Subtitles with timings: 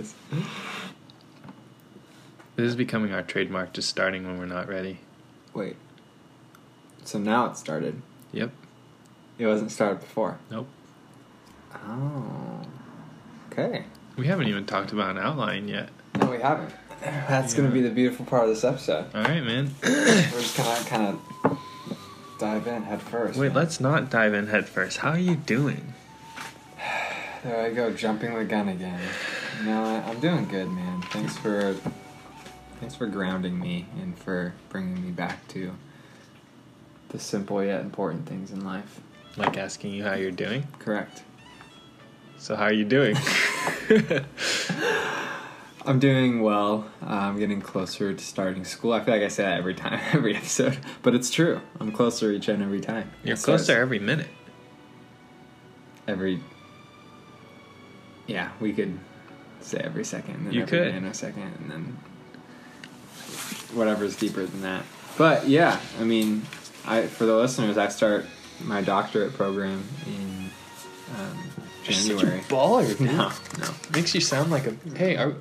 [0.00, 0.14] this.
[2.56, 5.00] This is becoming our trademark, just starting when we're not ready.
[5.54, 5.76] Wait.
[7.04, 8.00] So now it started.
[8.32, 8.50] Yep.
[9.38, 10.38] It wasn't started before.
[10.50, 10.68] Nope.
[11.74, 12.60] Oh.
[13.50, 13.84] Okay.
[14.16, 15.88] We haven't even talked about an outline yet.
[16.20, 16.74] No, we haven't.
[17.00, 19.06] That's gonna be the beautiful part of this episode.
[19.14, 19.74] All right, man.
[19.82, 21.58] We're just gonna kind of
[22.38, 23.38] dive in head first.
[23.38, 23.56] Wait, man.
[23.56, 24.98] let's not dive in head first.
[24.98, 25.94] How are you doing?
[27.42, 29.00] There I go, jumping the gun again.
[29.64, 31.02] No, I, I'm doing good, man.
[31.10, 31.74] Thanks for,
[32.78, 35.72] thanks for grounding me and for bringing me back to
[37.10, 39.00] the simple yet important things in life.
[39.36, 40.66] Like asking you how you're doing.
[40.78, 41.22] Correct.
[42.38, 43.16] So how are you doing?
[45.86, 46.90] I'm doing well.
[47.02, 48.92] Uh, I'm getting closer to starting school.
[48.92, 51.60] I feel like I say that every time, every episode, but it's true.
[51.78, 53.10] I'm closer each and every time.
[53.24, 54.28] You're It starts closer every minute.
[56.06, 56.40] Every.
[58.26, 58.98] Yeah, we could
[59.70, 60.92] say every second, and then You every could.
[60.94, 61.98] nanosecond, and then
[63.74, 64.84] whatever's deeper than that.
[65.16, 66.42] But yeah, I mean,
[66.86, 68.26] I for the listeners, I start
[68.62, 70.50] my doctorate program in
[71.18, 71.38] um,
[71.84, 72.40] January.
[72.48, 73.00] baller, dude.
[73.12, 73.70] No, no.
[73.94, 74.74] Makes you sound like a.
[74.96, 75.34] Hey, are.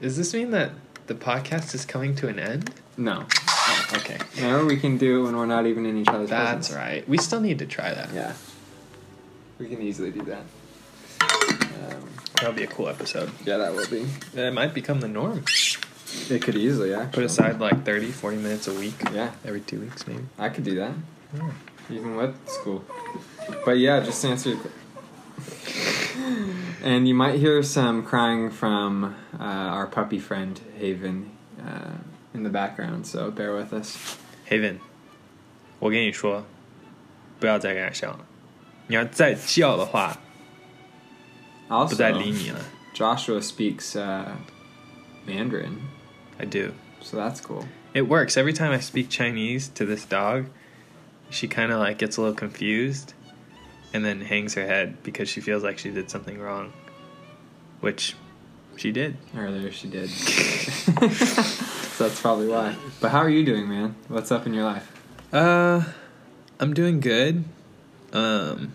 [0.00, 0.72] Does this mean that
[1.08, 2.70] the podcast is coming to an end?
[2.96, 3.26] No.
[3.48, 4.18] Oh, okay.
[4.36, 6.72] Remember, we can do it when we're not even in each other's That's presence.
[6.76, 7.08] right.
[7.08, 8.12] We still need to try that.
[8.12, 8.32] Yeah.
[9.58, 10.42] We can easily do that.
[11.20, 13.31] Um, That'll be a cool episode.
[13.45, 14.05] yeah, that will be.
[14.33, 15.43] That might become the norm.
[16.29, 17.11] It could easily, actually.
[17.13, 18.95] Put aside like 30, 40 minutes a week.
[19.13, 20.23] Yeah, Every two weeks, maybe.
[20.37, 20.91] I could do that.
[21.35, 21.51] Yeah.
[21.89, 22.83] Even with school.
[23.65, 24.71] But yeah, just to answer your que-
[26.83, 31.31] And you might hear some crying from uh, our puppy friend, Haven,
[31.65, 31.97] uh,
[32.33, 34.17] in the background, so bear with us.
[34.49, 34.79] Haven，
[35.79, 36.45] 我跟你说，
[37.39, 38.19] 不要再跟他笑了。
[38.87, 40.17] 你要再叫的话，
[41.67, 42.59] 不再 Also, 理你了。
[42.93, 44.31] Joshua speaks uh,
[45.25, 45.77] Mandarin,
[46.39, 46.73] I do.
[47.01, 47.65] so that's cool.
[47.93, 50.45] It works every time I speak Chinese to this dog.
[51.29, 53.13] She kind of like gets a little confused,
[53.93, 56.71] and then hangs her head because she feels like she did something wrong,
[57.81, 58.15] which
[58.75, 59.17] she did.
[59.35, 60.09] Earlier she did.
[60.09, 62.75] so that's probably why.
[62.99, 63.95] But how are you doing, man?
[64.07, 64.91] What's up in your life?
[65.31, 65.83] Uh,
[66.59, 67.43] I'm doing good.
[68.11, 68.73] Um,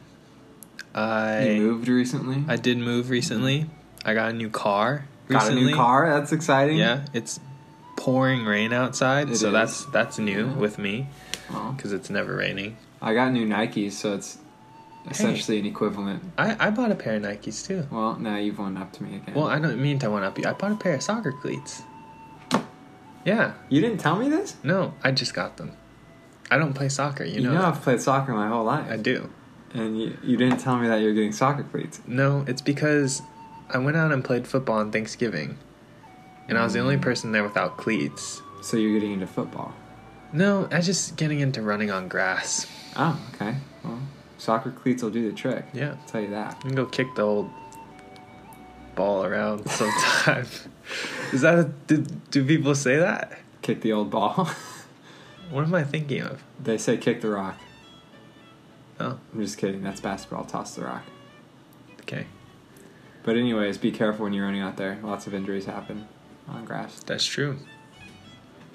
[0.96, 2.44] I You moved recently?
[2.48, 3.70] I did move recently.
[4.06, 5.06] I got a new car.
[5.30, 6.10] Got a new car?
[6.10, 6.78] That's exciting.
[6.78, 7.40] Yeah, it's
[7.98, 9.54] pouring rain outside, It so is.
[9.54, 10.54] that's that's new Yeah.
[10.54, 11.08] with me
[11.52, 11.74] Oh.
[11.76, 12.78] because it's never raining.
[13.02, 14.38] I got new Nikes, so it's
[15.10, 16.24] essentially an equivalent.
[16.38, 17.88] I, I bought a pair of Nikes too.
[17.92, 19.36] Well, now you've won up to me again.
[19.36, 20.46] Well, I don't mean to one up you.
[20.46, 21.84] I bought a pair of soccer cleats.
[23.26, 24.56] Yeah, you didn't tell me this?
[24.64, 25.72] no, I just got them.
[26.52, 27.54] I don't play soccer, you, You, know.
[27.54, 27.76] know, that.
[27.76, 28.92] I've played soccer my whole life.
[28.92, 29.30] I do.
[29.74, 32.00] And you, you didn't tell me that you were getting soccer cleats.
[32.06, 33.22] No, it's because
[33.70, 35.58] I went out and played football on Thanksgiving,
[36.48, 37.02] and I was the only Mm.
[37.02, 38.42] person there without cleats.
[38.62, 39.74] So you're getting into football.
[40.32, 42.68] No, I was just getting into running on grass.
[42.96, 43.56] Oh, okay.
[43.84, 44.00] Well,
[44.38, 45.66] soccer cleats will do the trick.
[45.74, 45.92] Yeah.
[46.00, 46.58] I'll tell you that.
[46.60, 47.50] I can go kick the old
[48.96, 50.46] ball around sometime.
[51.32, 53.40] Is that a, do, do people say that?
[53.62, 54.50] Kick the old ball.
[55.50, 56.44] What am I thinking of?
[56.60, 57.60] they say kick the rock.
[59.00, 59.84] Oh, I'm just kidding.
[59.84, 60.46] That's basketball.
[60.46, 61.04] Toss the rock.
[62.02, 62.28] okay.
[63.24, 65.00] But anyways, be careful when you're running out there.
[65.02, 66.08] Lots of injuries happen
[66.48, 67.00] on grass.
[67.06, 67.58] That's true.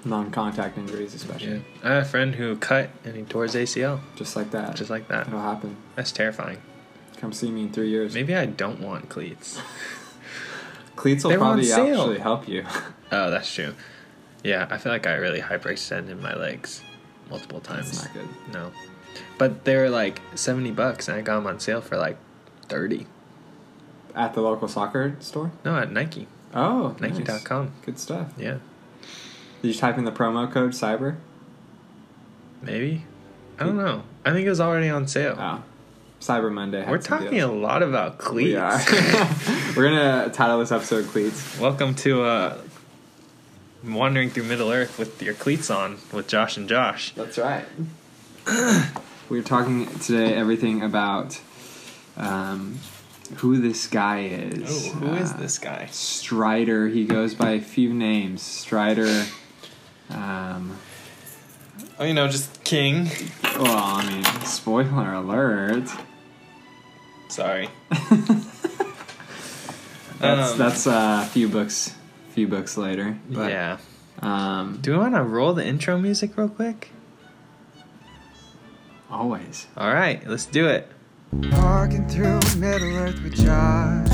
[0.05, 1.55] Non-contact injuries, especially.
[1.55, 1.59] Yeah.
[1.83, 3.99] I had a friend who cut and he tore his ACL.
[4.15, 4.75] Just like that.
[4.75, 5.27] Just like that.
[5.27, 5.75] It'll happen.
[5.95, 6.61] That's terrifying.
[7.17, 8.13] Come see me in three years.
[8.15, 9.59] Maybe I don't want cleats.
[10.95, 12.65] Cleats will They were on probably actually help you.
[13.11, 13.73] Oh, that's true.
[14.43, 16.83] Yeah, I feel like I really hyperextended my legs
[17.29, 18.03] multiple times.
[18.03, 18.53] That's not good.
[18.53, 18.71] No.
[19.37, 22.17] But they were like 70 bucks and I got them on sale for like
[22.67, 23.07] 30.
[24.15, 25.51] At the local soccer store?
[25.63, 26.27] No, at Nike.
[26.53, 27.65] Oh, Nike.com.
[27.65, 27.73] Nice.
[27.85, 28.33] Good stuff.
[28.37, 28.57] Yeah.
[29.61, 31.17] Did you type in the promo code Cyber?
[32.61, 33.05] Maybe.
[33.59, 34.03] I don't know.
[34.25, 35.35] I think it was already on sale.
[35.37, 35.63] Oh.
[36.21, 36.85] Cyber Monday.
[36.89, 37.49] We're talking deals.
[37.49, 38.47] a lot about cleats.
[38.47, 38.77] We are.
[39.75, 42.57] We're gonna title this episode "Cleats." Welcome to uh,
[43.85, 47.13] wandering through Middle Earth with your cleats on with Josh and Josh.
[47.13, 47.65] That's right.
[49.29, 51.39] We're talking today everything about
[52.17, 52.79] um,
[53.37, 54.87] who this guy is.
[54.87, 55.87] Oh, who is Uh, this guy?
[55.91, 56.87] Strider.
[56.87, 58.41] He goes by a few names.
[58.41, 59.25] Strider.
[60.09, 60.77] Um,
[61.97, 63.09] Oh, you know, just King.
[63.43, 65.87] well, I mean, spoiler alert.
[67.29, 67.69] Sorry.
[70.19, 71.93] That's Um, that's uh, a few books,
[72.31, 73.17] few books later.
[73.29, 73.77] But, yeah.
[74.21, 76.91] Um, Do we want to roll the intro music real quick?
[79.09, 79.67] Always.
[79.77, 80.87] All right, let's do it.
[81.31, 84.09] Walking through Middle Earth with Josh.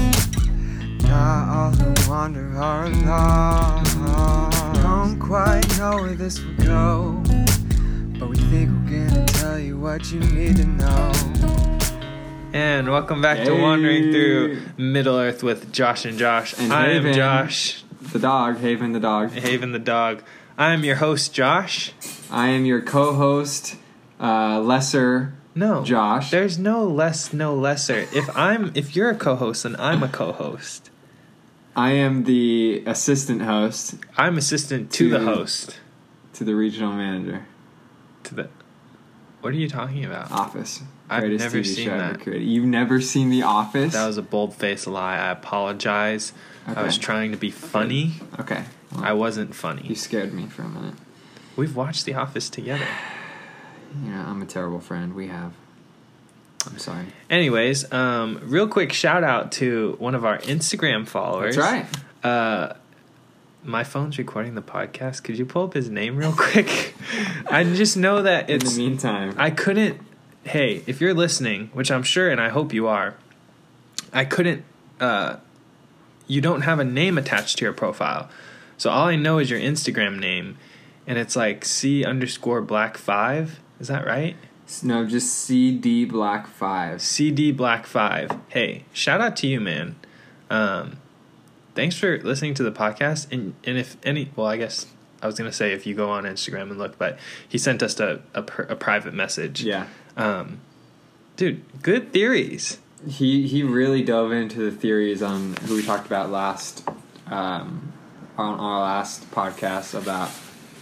[2.08, 3.84] wander our along.
[4.74, 7.24] Don't quite know where this will go,
[8.20, 11.12] but we think we're gonna tell you what you need to know.
[12.54, 16.54] And welcome back to Wandering Through Middle Earth with Josh and Josh.
[16.58, 17.84] And I am Josh,
[18.14, 19.32] The dog, Haven the dog.
[19.32, 20.24] Haven the dog.
[20.58, 21.92] I am your host, Josh.
[22.32, 23.76] I am your co-host,
[24.26, 26.32] uh, Lesser No, Josh.
[26.32, 28.08] There's no less, no lesser.
[28.14, 30.90] If I'm, if you're a co-host, then I'm a co-host.
[31.76, 35.78] I am the assistant host I'm assistant to the host.
[36.34, 37.46] to the regional manager
[38.24, 38.50] To the.
[39.42, 40.32] What are you talking about?
[40.32, 40.82] office.
[41.10, 42.20] I've Greatest never TV seen that.
[42.22, 42.48] created.
[42.48, 43.94] You've never seen The Office?
[43.94, 45.18] That was a bold-faced lie.
[45.18, 46.34] I apologize.
[46.66, 48.14] I was trying to be funny.
[48.40, 48.64] okay.
[48.92, 49.84] Well, I wasn't funny.
[49.84, 50.96] you scared me for a minute.
[51.56, 52.88] We've watched The Office together.
[54.04, 55.14] Yeah, I'm a terrible friend.
[55.14, 55.54] We have.
[56.66, 57.06] I'm sorry.
[57.30, 61.56] Anyways, um, real quick shout out to one of our Instagram followers.
[61.56, 61.86] That's
[62.24, 62.30] right.
[62.30, 62.74] Uh,
[63.64, 65.24] my phone's recording the podcast.
[65.24, 66.96] Could you pull up his name real quick?
[67.50, 68.66] I just know that it's.
[68.66, 70.00] In the meantime, I couldn't.
[70.44, 73.16] Hey, if you're listening, which I'm sure and I hope you are,
[74.14, 74.64] I couldn't.
[75.00, 75.38] Uh,
[76.28, 78.30] you don't have a name attached to your profile,
[78.78, 80.58] so all I know is your Instagram name,
[81.06, 83.60] and it's like C underscore Black Five.
[83.80, 84.36] Is that right?
[84.84, 87.02] no, just CD Black Five.
[87.02, 88.32] CD Black Five.
[88.48, 89.96] Hey, shout out to you, man.
[90.50, 90.98] Um,
[91.76, 93.32] thanks for listening to the podcast.
[93.32, 94.88] And and if any, well, I guess
[95.22, 98.00] I was gonna say if you go on Instagram and look, but he sent us
[98.00, 99.64] a a, a private message.
[99.64, 99.86] Yeah,
[100.18, 100.60] Um,
[101.36, 102.80] dude, good theories.
[103.08, 106.88] he he really dove into the theories on who we talked about last
[107.28, 107.94] um,
[108.38, 110.30] on our last podcast about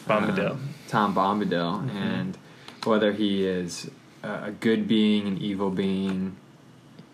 [0.07, 0.51] Bombadil.
[0.51, 2.37] um, Tom Bombadil and
[2.85, 3.89] whether he is
[4.23, 6.35] a good being, an evil being,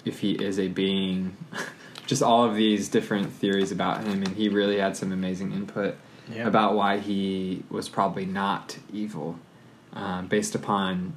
[0.06, 1.36] if he is a being,
[2.08, 5.96] just all of these different theories about him, and he really had some amazing input
[6.34, 6.48] Yeah.
[6.48, 9.38] about why he was probably not evil,
[9.94, 11.14] um, based upon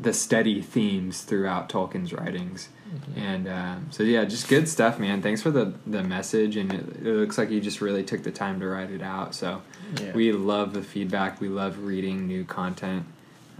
[0.00, 2.68] the steady themes throughout Tolkien's writings.
[3.14, 5.22] And um, so, yeah, just good stuff, man.
[5.22, 8.32] Thanks for the, the message, and it, it looks like you just really took the
[8.32, 9.32] time to write it out.
[9.34, 9.62] So,
[10.00, 10.12] Yeah.
[10.12, 11.40] we love the feedback.
[11.40, 13.04] We love reading new content,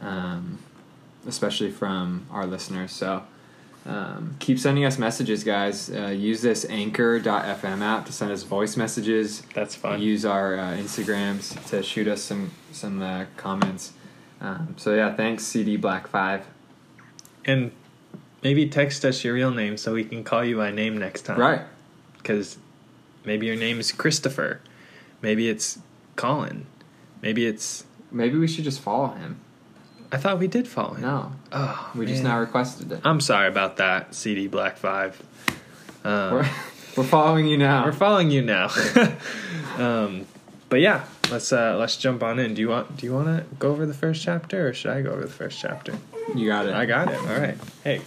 [0.00, 0.58] um,
[1.26, 2.92] especially from our listeners.
[2.92, 3.22] So
[3.86, 5.90] um, keep sending us messages, guys.
[5.90, 9.42] Uh, use this Anchor.fm app to send us voice messages.
[9.54, 10.00] That's fun.
[10.02, 13.92] Use our uh, Instagrams to shoot us some some uh, comments.
[14.40, 16.46] Um, so yeah, thanks CD Black Five.
[17.44, 17.72] and
[18.42, 21.38] maybe text us your real name so we can call you by name next time.
[21.38, 21.62] Right.
[22.16, 22.58] Because
[23.24, 24.60] maybe your name is Christopher.
[25.22, 25.78] Maybe it's
[26.16, 26.66] Colin.
[27.22, 27.84] Maybe it's.
[28.10, 29.40] Maybe we should just follow him.
[30.12, 31.02] I thought we did follow him.
[31.02, 33.00] No, Oh, we just now requested it.
[33.04, 35.20] I'm sorry about that, CD Black Five.
[36.04, 36.50] Um, We're,
[36.96, 37.84] we're following you now.
[37.84, 38.70] we're following you now.
[39.78, 40.26] um,
[40.68, 42.54] but yeah, let's uh, let's jump on in.
[42.54, 45.02] Do you want Do you want to go over the first chapter, or should I
[45.02, 45.94] go over the first chapter?
[46.34, 46.74] you got it.
[46.74, 47.18] I got it.
[47.18, 47.56] All right.
[47.84, 48.02] Hey,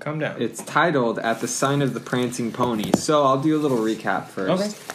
[0.00, 0.40] calm down.
[0.42, 4.26] It's titled "At the Sign of the Prancing Pony." So I'll do a little recap
[4.26, 4.50] first.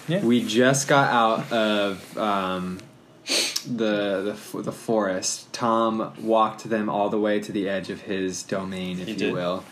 [0.07, 0.25] Okay, yeah.
[0.25, 2.79] We just got out of um,
[3.65, 5.51] the the the forest.
[5.53, 9.17] Tom walked them all the way to the edge of his domain, if He you
[9.19, 9.33] did.
[9.33, 9.63] will.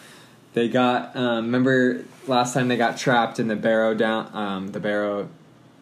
[0.54, 1.16] They got.
[1.16, 4.30] Um, remember last time they got trapped in the barrow down.
[4.36, 5.30] Um, the barrow.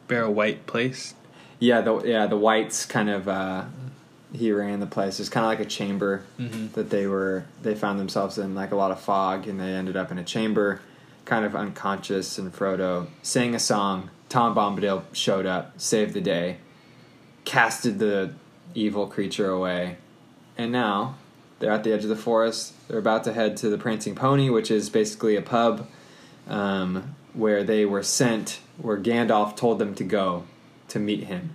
[0.07, 1.13] Barrow Wight Place.
[1.59, 3.27] Yeah, the yeah the wights kind of.
[3.27, 3.65] Uh,
[4.33, 5.19] he ran the place.
[5.19, 6.71] It's kind of like a chamber Mhm.
[6.73, 7.45] that they were.
[7.63, 10.23] They found themselves in like a lot of fog, and they ended up in a
[10.23, 10.81] chamber,
[11.25, 12.37] kind of unconscious.
[12.39, 14.09] And Frodo sang a song.
[14.29, 16.57] Tom Bombadil showed up, saved the day,
[17.49, 18.31] casted the
[18.75, 19.97] evil creature away,
[20.57, 21.15] and now
[21.57, 22.73] they're at the edge of the forest.
[22.87, 25.87] They're about to head to the Prancing Pony, which is basically a pub
[26.47, 30.43] um, where they were sent, where Gandalf told them to go
[30.89, 31.51] to meet him.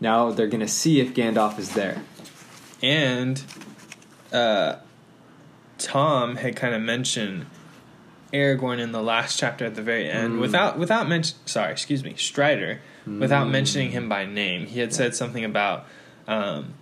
[0.00, 2.02] Now they're going to see if Gandalf is there.
[2.82, 3.42] and
[4.32, 4.76] uh,
[5.78, 7.46] Tom had kind of mentioned
[8.32, 10.40] Aragorn in the last chapter at the very end, Mm.
[10.40, 11.36] without without mention.
[11.46, 14.66] Sorry, excuse me, Strider, without mentioning him by name.
[14.66, 15.86] He had said something about
[16.26, 16.74] um,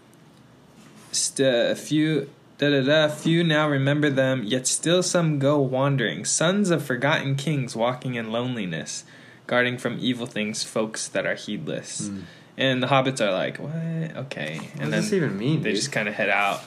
[1.11, 2.31] st- a few.
[2.59, 6.25] Da, da, da, few now remember them, yet still some go wandering.
[6.25, 9.03] Sons of forgotten kings walking in loneliness,
[9.49, 12.11] guarding from evil things folks that are heedless.
[12.57, 14.17] And the hobbits are like, what?
[14.27, 14.59] Okay.
[14.75, 15.63] What And does this even mean?
[15.63, 15.77] they dude?
[15.77, 16.63] just kind of head out.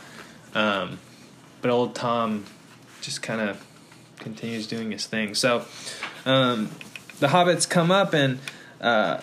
[0.54, 1.00] Um,
[1.62, 2.44] but old Tom
[3.02, 3.64] just kind of
[4.20, 5.34] continues doing his thing.
[5.34, 5.64] So
[6.26, 6.72] um,
[7.20, 8.40] the hobbits come up, and
[8.82, 9.22] uh,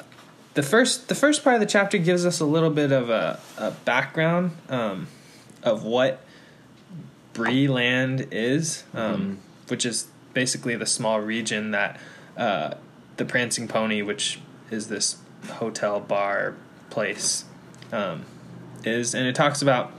[0.55, 3.41] the first the first part of the chapter gives us a little bit of a,
[3.57, 5.09] a background um,
[5.63, 6.23] of what
[7.33, 11.99] Bree Land is, um, which is basically the small region that
[12.37, 12.75] uh,
[13.17, 14.41] the the Prancing Pony, which
[14.71, 15.19] is this
[15.49, 16.55] hotel bar
[16.91, 17.45] place,
[17.93, 18.25] um,
[18.85, 19.93] is, and it talks about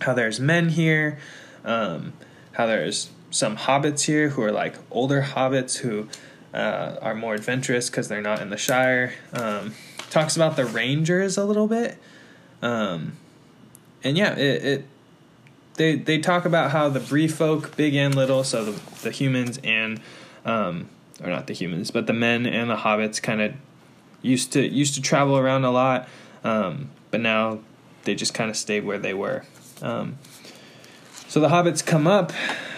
[0.00, 1.18] how there's men here,
[1.64, 2.14] um,
[2.52, 6.08] how there's some hobbits here who are like older hobbits who
[6.54, 9.14] uh, are more adventurous because they're not in the Shire.
[9.32, 9.74] Um,
[10.10, 11.98] talks about the Rangers a little bit,
[12.62, 13.12] um,
[14.02, 14.84] and yeah, it, it
[15.74, 19.58] they they talk about how the Bree folk, big and little, so the the humans
[19.62, 20.00] and
[20.44, 20.88] um,
[21.22, 23.54] or not the humans, but the men and the hobbits kind of
[24.22, 26.08] used to used to travel around a lot,
[26.44, 27.60] um, but now
[28.04, 29.44] they just kind of stayed where they were.
[29.82, 30.18] Um,
[31.28, 32.32] so the hobbits come up,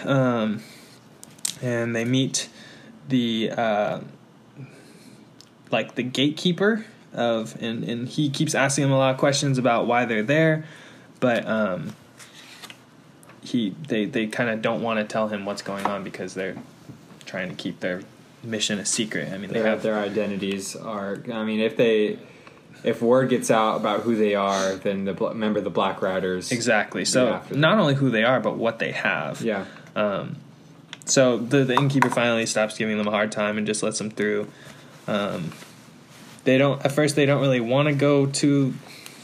[0.05, 0.61] um,
[1.61, 2.49] and they meet
[3.09, 3.99] the uh,
[5.71, 9.87] like the gatekeeper of, and and he keeps asking them a lot of questions about
[9.87, 10.65] why they're there,
[11.19, 11.95] but um,
[13.41, 16.55] he they they kind of don't want to tell him what's going on because they're
[17.25, 18.01] trying to keep their
[18.43, 19.31] mission a secret.
[19.31, 21.21] I mean, they Their, have their identities are.
[21.31, 22.17] I mean, if they,
[22.83, 26.51] if word gets out about who they are, then the remember the Black Riders.
[26.51, 27.05] exactly.
[27.05, 29.41] So not only who they are, but what they have.
[29.41, 29.65] Yeah.
[29.95, 30.37] Um,
[31.05, 34.09] so the the innkeeper finally stops giving them a hard time and just lets them
[34.11, 34.47] through.
[35.07, 35.51] Um,
[36.43, 38.73] they don't at first they don't really want to go to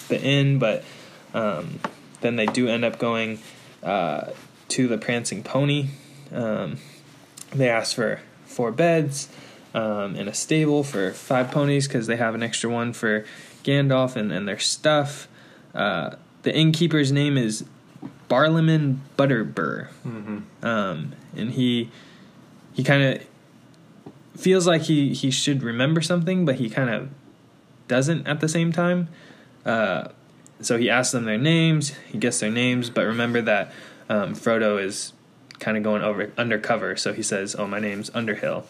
[0.07, 0.83] the inn, but
[1.33, 1.79] um,
[2.21, 3.39] then they do end up going
[3.83, 4.31] uh,
[4.69, 5.87] to the Prancing Pony.
[6.31, 6.77] Um,
[7.51, 9.29] they ask for four beds
[9.73, 13.25] um, and a stable for five ponies because they have an extra one for
[13.63, 15.27] Gandalf and, and their stuff.
[15.75, 17.65] Uh, the innkeeper's name is
[18.29, 20.65] Barliman Butterbur Mm-hmm.
[20.65, 21.89] um, and he
[22.73, 23.27] he kind of
[24.37, 27.09] feels like he he should remember something, but he kind of
[27.87, 29.09] doesn't at the same time.
[29.65, 30.09] Uh,
[30.61, 31.93] so he asks them their names.
[32.07, 33.71] He gets their names, but remember that
[34.09, 35.13] um, Frodo is
[35.59, 36.95] kind of going over undercover.
[36.95, 38.65] So he says, "Oh, my name's Underhill."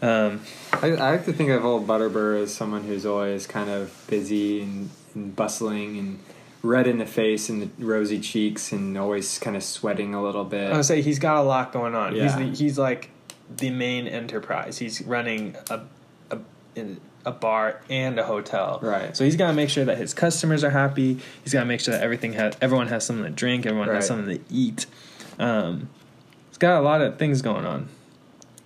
[0.00, 0.40] Um,
[0.72, 4.60] I, I like to think of old Butterbur as someone who's always kind of busy
[4.60, 6.18] and, and bustling and
[6.62, 10.44] red in the face and the rosy cheeks and always kind of sweating a little
[10.44, 10.72] bit.
[10.72, 12.14] I would say he's got a lot going on.
[12.14, 12.22] Yeah.
[12.24, 13.10] He's the, he's like
[13.56, 14.78] the main enterprise.
[14.78, 15.80] He's running a
[16.30, 16.38] a
[17.24, 18.80] a bar and a hotel.
[18.82, 19.16] Right.
[19.16, 21.18] So he's got to make sure that his customers are happy.
[21.44, 23.66] He's got to make sure that everything has everyone has something to drink.
[23.66, 23.96] Everyone Right.
[23.96, 24.86] has something to eat.
[25.38, 25.88] Um,
[26.48, 27.88] he's got a lot of things going on.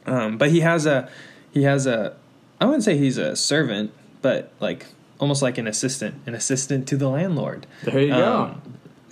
[0.06, 1.08] Um, but he has a
[1.52, 2.16] he has a
[2.60, 4.86] I wouldn't say he's a servant, but like
[5.18, 8.34] almost like an assistant, an assistant to the landlord there you go.
[8.34, 8.62] um,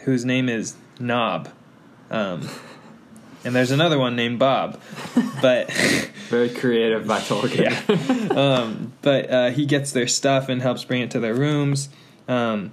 [0.04, 1.48] whose name is Knob.
[2.10, 2.48] Um,
[3.44, 4.80] and there's another one named Bob,
[5.42, 5.70] but
[6.28, 8.28] Very creative by Tolkien.
[8.28, 11.88] yeah, um, but uh, he gets their stuff and helps bring it to their rooms.
[12.28, 12.70] Um,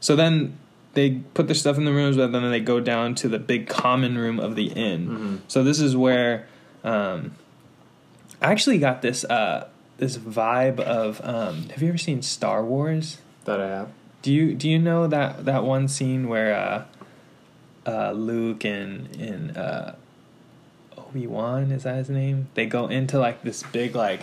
[0.00, 0.56] so then
[0.94, 3.66] they put their stuff in the rooms, but then they go down to the big
[3.68, 5.08] common room of the inn.
[5.08, 5.38] Mhm.
[5.48, 6.46] So this is where
[6.84, 7.32] um,
[8.40, 9.68] I actually got this uh,
[9.98, 11.20] this vibe of.
[11.24, 13.18] Um, have you ever seen Star Wars?
[13.44, 13.88] that I have.
[14.22, 16.84] Do you do you know that that one scene where uh,
[17.90, 19.92] uh, Luke and and uh,
[20.96, 22.48] Obi Wan is that his name?
[22.54, 24.20] They go into like this big like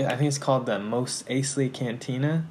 [0.00, 2.46] I think it's called the Mos Eisley Cantina.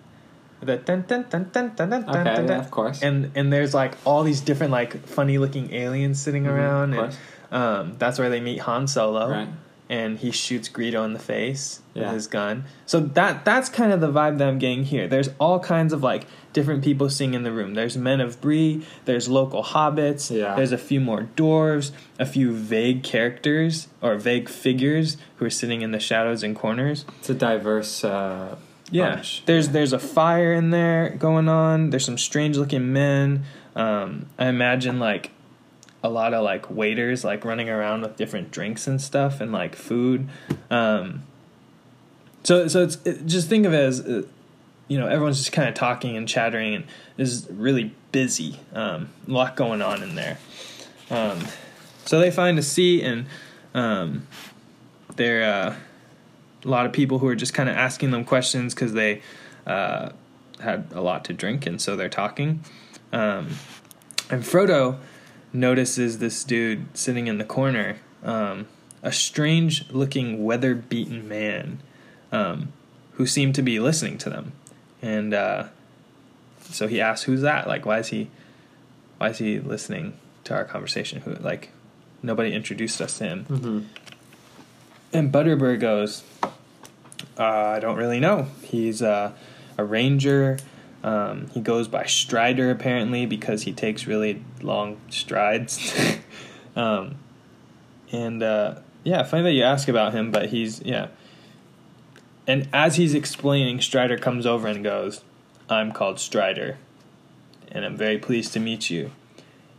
[0.61, 2.59] The dun dun dun dun dun dun Okay, dun, dun.
[2.59, 3.01] of course.
[3.01, 7.17] And and there's like all these different like funny looking aliens sitting Mhm, around, and
[7.51, 9.49] um, that's where they meet Han Solo Right.
[9.91, 12.05] And he shoots Greedo in the face Yeah.
[12.05, 12.63] with his gun.
[12.87, 15.07] So that that's kind of the vibe that I'm getting here.
[15.07, 17.73] There's all kinds of like different people sitting in the room.
[17.75, 18.85] There's men of Bree.
[19.05, 20.35] There's local hobbits.
[20.35, 20.55] Yeah.
[20.55, 21.91] There's a few more dwarves.
[22.19, 27.03] A few vague characters or vague figures who are sitting in the shadows and corners.
[27.19, 28.55] It's a diverse uh,
[28.91, 29.43] Yeah, bunch.
[29.45, 31.89] there's there's a fire in there going on.
[31.89, 33.43] There's some strange looking men.
[33.75, 35.31] Um, I imagine like
[36.03, 39.75] a lot of like waiters like running around with different drinks and stuff and like
[39.75, 40.27] food.
[40.69, 41.23] Um,
[42.43, 44.23] so so it's it, just think of it as uh,
[44.87, 46.85] you know everyone's just kind of talking and chattering and
[47.17, 48.59] is really busy.
[48.73, 50.37] Um, a lot going on in there.
[51.09, 51.45] Um,
[52.05, 53.25] so they find a seat and
[53.73, 54.27] um,
[55.15, 55.43] they're.
[55.43, 55.75] Uh,
[56.63, 59.21] a lot of people who are just kind of asking them questions because they
[59.65, 60.09] uh,
[60.59, 62.63] had a lot to drink and so they're talking.
[63.11, 63.49] Um,
[64.29, 64.97] and Frodo
[65.53, 68.67] notices this dude sitting in the corner, um,
[69.03, 71.79] a strange looking, weather beaten man
[72.31, 72.71] um,
[73.13, 74.53] who seemed to be listening to them.
[75.01, 75.65] And uh,
[76.61, 77.67] so he asks, Who's that?
[77.67, 78.29] Like, why is he.
[79.17, 80.13] Why is he listening
[80.45, 81.21] to our conversation?
[81.21, 81.69] Who like
[82.23, 83.45] nobody introduced us to him?
[83.45, 83.79] Mm-hmm.
[85.13, 86.23] And Butterbur goes,
[87.37, 88.47] uh, I don't really know.
[88.61, 89.33] He's uh,
[89.77, 90.57] a ranger.
[91.03, 95.95] Um, he goes by Strider apparently because he takes really long strides.
[96.75, 97.15] um,
[98.11, 101.07] and uh, yeah, funny that you ask about him, but he's yeah.
[102.45, 105.21] and as he's explaining, Strider comes over and goes,
[105.69, 106.77] "I'm called Strider,
[107.71, 109.11] and I'm very pleased to meet you."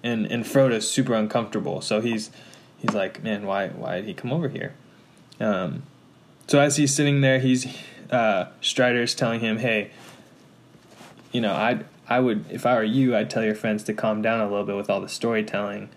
[0.03, 2.31] And and Frodo's super uncomfortable, so he's
[2.79, 4.75] he's like, "Man, why why did he come over here?"
[5.39, 5.85] Um,
[6.49, 7.67] so as he's sitting there, he's
[8.11, 9.91] uh, Strider's telling him, "Hey,
[11.33, 14.23] you know, I I would if I were you, I'd tell your friends to calm
[14.23, 15.89] down a little bit with all the storytelling,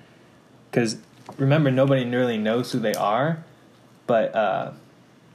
[0.72, 0.98] because
[1.38, 3.44] remember nobody really knows who they are,
[4.08, 4.72] but uh,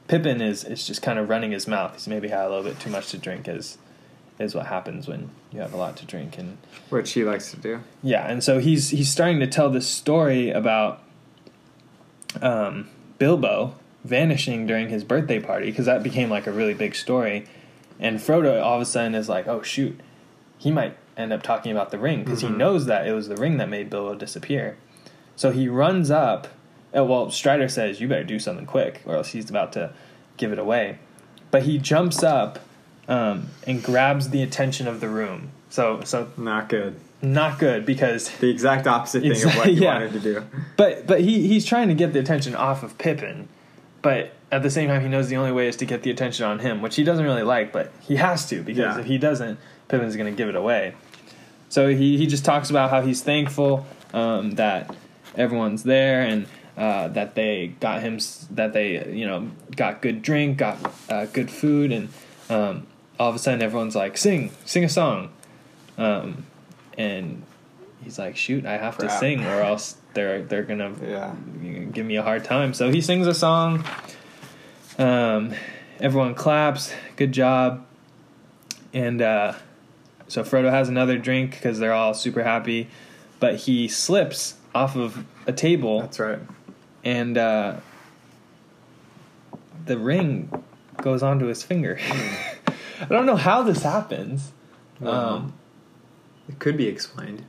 [0.07, 1.93] Pippin is is just kind of running his mouth.
[1.93, 3.77] He's maybe had a little bit too much to drink, is
[4.39, 6.57] is what happens when you have a lot to drink, and
[6.89, 7.81] Which he likes to do.
[8.01, 11.03] yeah, and so he's he's starting to tell this story about
[12.41, 12.89] um,
[13.19, 17.45] Bilbo vanishing during his birthday party because that became like a really big story,
[18.01, 19.97] and Frodo all of a sudden is like, oh shoot,
[20.57, 23.35] he might end up talking about the ring because he knows that it was the
[23.37, 24.77] ring that made Bilbo disappear.
[25.35, 26.47] So he runs up.
[26.95, 29.93] Uh, well, Strider says, "You better do something quick, or else he's about to
[30.37, 30.99] give it away."
[31.51, 32.59] But he jumps up
[33.07, 35.51] um, and grabs the attention of the room.
[35.69, 36.95] So, so Not good.
[37.21, 39.93] not good because The exact opposite thing of what he yeah.
[39.93, 40.43] wanted to do.
[40.75, 43.47] but but he he's trying to get the attention off of Pippin,
[44.01, 46.45] but at the same time he knows the only way is to get the attention
[46.45, 48.99] on him, which he doesn't really like, but he has to because Yeah.
[48.99, 50.93] if he doesn't, Pippin's going to give it away.
[51.69, 54.93] So he he just talks about how he's thankful um, that
[55.35, 56.45] everyone's there and.
[56.77, 58.17] Uh, that they got him,
[58.49, 60.77] that they you know got good drink, got
[61.09, 62.07] uh, good food, and
[62.49, 62.87] um,
[63.19, 65.29] all of a sudden everyone's like, "Sing, sing a song,"
[65.97, 66.45] um,
[66.97, 67.43] and
[68.01, 71.35] he's like, "Shoot, I have to sing, or else they're they're gonna Yeah.
[71.91, 73.83] give me a hard time." So he sings a song.
[75.01, 75.53] Um,
[75.99, 76.93] everyone claps.
[77.15, 77.85] Good job.
[78.93, 79.53] And uh,
[80.27, 82.87] so Frodo has another drink because they're all super happy,
[83.39, 86.39] but he slips off of a table That's right.
[87.03, 87.77] and uh,
[89.85, 90.49] the ring
[91.01, 91.99] goes onto his finger.
[93.01, 94.51] I don't know how this happens.
[95.03, 95.53] Um,
[96.47, 97.43] it could be explained.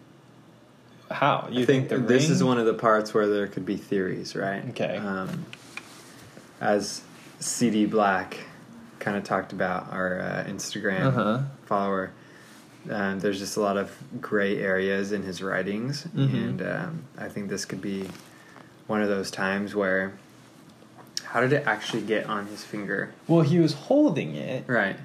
[1.11, 2.33] how you I think, the this ring?
[2.33, 4.67] is one of the parts where there could be theories, right?
[4.71, 4.97] Okay.
[4.97, 5.45] Um,
[6.61, 7.03] as
[7.43, 8.39] CD Black
[8.99, 11.39] kind of talked about, our uh, Instagram Uh-huh.
[11.67, 12.11] follower,
[12.91, 16.35] um, there's just a lot of gray areas in his writings, Mhm.
[16.35, 18.09] and um, I think this could be
[18.87, 20.13] one of those times where.
[21.25, 23.11] How did it actually get on his finger?
[23.27, 24.97] Well, he was holding it, Right.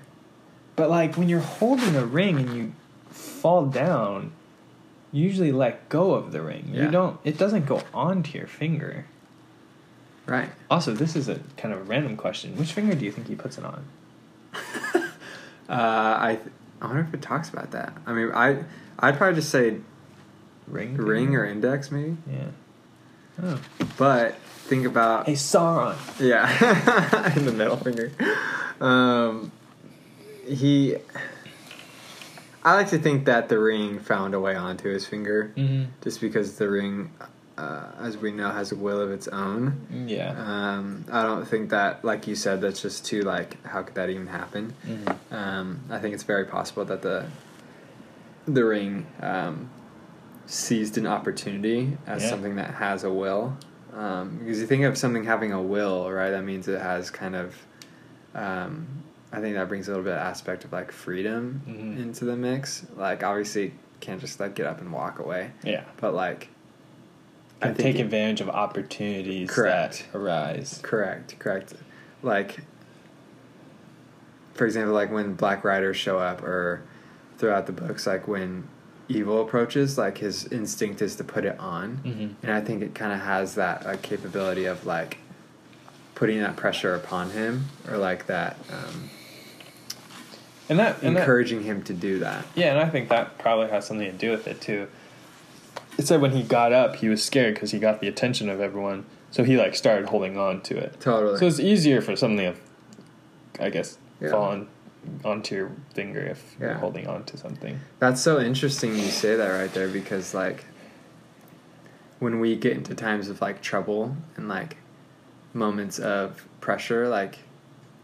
[0.76, 2.72] but like when you're holding a ring and you
[3.10, 4.32] fall down,
[5.14, 6.70] you usually let go of the ring.
[6.74, 6.86] Yeah.
[6.86, 7.18] You don't.
[7.24, 9.06] It doesn't go onto your finger.
[10.28, 10.50] Right.
[10.70, 12.56] Also, this is a kind of a random question.
[12.58, 13.86] Which finger do you think he puts it on?
[15.70, 16.40] Uh, I
[16.82, 17.92] I wonder if it talks about that.
[18.06, 18.64] I mean, I
[19.00, 19.78] I'd probably just say
[20.66, 20.96] Ring.
[20.96, 22.16] ring or index maybe.
[22.32, 22.46] yeah.
[23.44, 23.60] Oh.
[23.98, 24.36] But
[24.70, 25.98] think about Hey, Sauron.
[26.22, 28.12] yeah, in the middle finger.
[28.80, 29.52] Um,
[30.48, 30.96] he.
[32.64, 35.92] I like to think that the ring found a way onto his finger, Mm-hmm.
[36.02, 37.12] just because the ring,
[37.58, 40.06] uh, as we know, has a will of its own.
[40.08, 40.34] Yeah.
[40.38, 44.10] Um, I don't think that, like you said, that's just too like, how could that
[44.10, 44.74] even happen?
[44.86, 45.16] Mhm.
[45.32, 47.26] Um, I think it's very possible that the
[48.48, 49.70] the ring um,
[50.46, 52.30] seized an opportunity as Yeah.
[52.30, 53.58] something that has a will.
[53.94, 56.30] Um, because you think of something having a will, right?
[56.32, 57.56] That means it has kind of.
[58.36, 58.86] Um,
[59.34, 62.00] I think that brings a little bit of aspect of like freedom Mhm.
[62.02, 62.86] into the mix.
[62.96, 65.84] Like obviously, can't just like get up and walk away, Yeah.
[66.00, 66.50] but like.
[67.62, 70.06] Can take it- advantage of opportunities Correct.
[70.12, 70.80] that arise.
[70.84, 71.74] Correct, correct.
[72.22, 72.60] Like,
[74.54, 76.82] for example, like when Black Riders show up, or
[77.38, 78.68] throughout the books, like when
[79.08, 82.28] evil approaches, like his instinct is to put it on, Mm-hmm.
[82.44, 85.18] and I think it kind of has that like capability of like
[86.16, 89.10] putting that pressure upon him, or like that um,
[90.70, 92.44] And that, and that encouraging him to do that.
[92.56, 94.88] Yeah, and I think that probably has something to do with it too.
[95.98, 98.62] It said when he got up, he was scared because he got the attention of
[98.62, 101.00] everyone, so he like started holding on to it.
[101.00, 101.38] Totally.
[101.40, 104.32] So it's easier for something to, I guess, Yeah.
[104.32, 104.68] fall on,
[105.26, 107.80] onto your finger if you're holding on to something.
[108.00, 110.66] That's so interesting you say that right there because like
[112.20, 114.78] when we get into times of like trouble and like
[115.54, 117.40] moments of pressure, like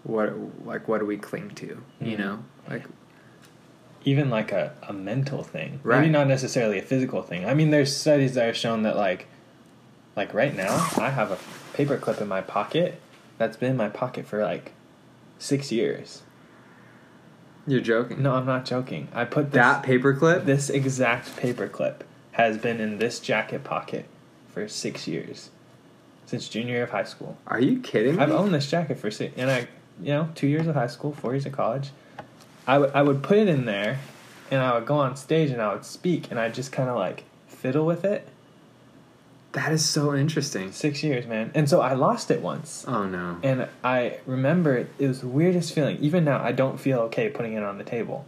[0.03, 0.33] what
[0.65, 1.65] like what do we cling to?
[2.01, 2.19] You Mhm.
[2.19, 2.39] know?
[2.69, 2.83] Like
[4.05, 6.01] Even like a, a mental thing, Right.
[6.01, 7.45] maybe not necessarily a physical thing.
[7.45, 9.27] I mean, there's studies that have shown that like,
[10.15, 11.37] like right now, I have a
[11.75, 12.99] paper clip in my pocket
[13.37, 14.73] that's been in my pocket for like
[15.39, 16.21] six years.
[17.65, 18.21] you're joking.
[18.21, 19.07] No, I'm not joking.
[19.13, 20.45] I put this, that paperclip?
[20.45, 24.05] This exact paper clip has been in this jacket pocket
[24.49, 25.49] for six years,
[26.25, 27.37] since junior year of high school.
[27.47, 28.21] Are you kidding me?
[28.21, 29.67] I've owned this jacket for six, and I
[30.01, 31.89] you know, two years of high school, four years of college.
[32.67, 33.99] I would I would put it in there,
[34.51, 36.89] and I would go on stage and I would speak, and I would just kind
[36.89, 38.27] of like fiddle with it.
[39.53, 40.71] That is so interesting.
[40.71, 42.85] Six years, man, and so I lost it once.
[42.87, 43.37] Oh no.
[43.43, 45.97] And I remember it, it was the weirdest feeling.
[45.99, 48.25] Even now, I don't feel okay putting it on the table.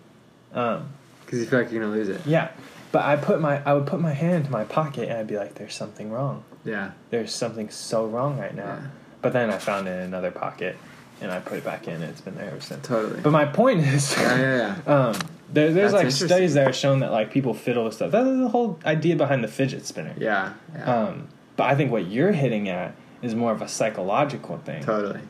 [0.53, 0.89] Um,
[1.25, 2.21] Because you feel like you're gonna lose it.
[2.27, 2.51] yeah,
[2.91, 5.37] but I put my I would put my hand into my pocket and I'd be
[5.37, 6.43] like, "There's something wrong.
[6.63, 6.91] Yeah.
[7.09, 8.87] There's something so wrong right now." Yeah.
[9.23, 10.77] But then I found it in another pocket,
[11.21, 11.95] and I put it back in.
[11.95, 12.85] and It's been there ever since.
[12.87, 13.21] Totally.
[13.21, 14.93] But my point is, yeah, yeah, yeah.
[15.07, 15.15] um,
[15.53, 18.11] there, there's That's like studies that are shown that like people fiddle with stuff.
[18.11, 20.13] That's the whole idea behind the fidget spinner.
[20.17, 20.53] Yeah.
[20.73, 20.83] Yeah.
[21.03, 24.83] Um, but I think what you're hitting at is more of a psychological thing.
[24.83, 25.21] totally.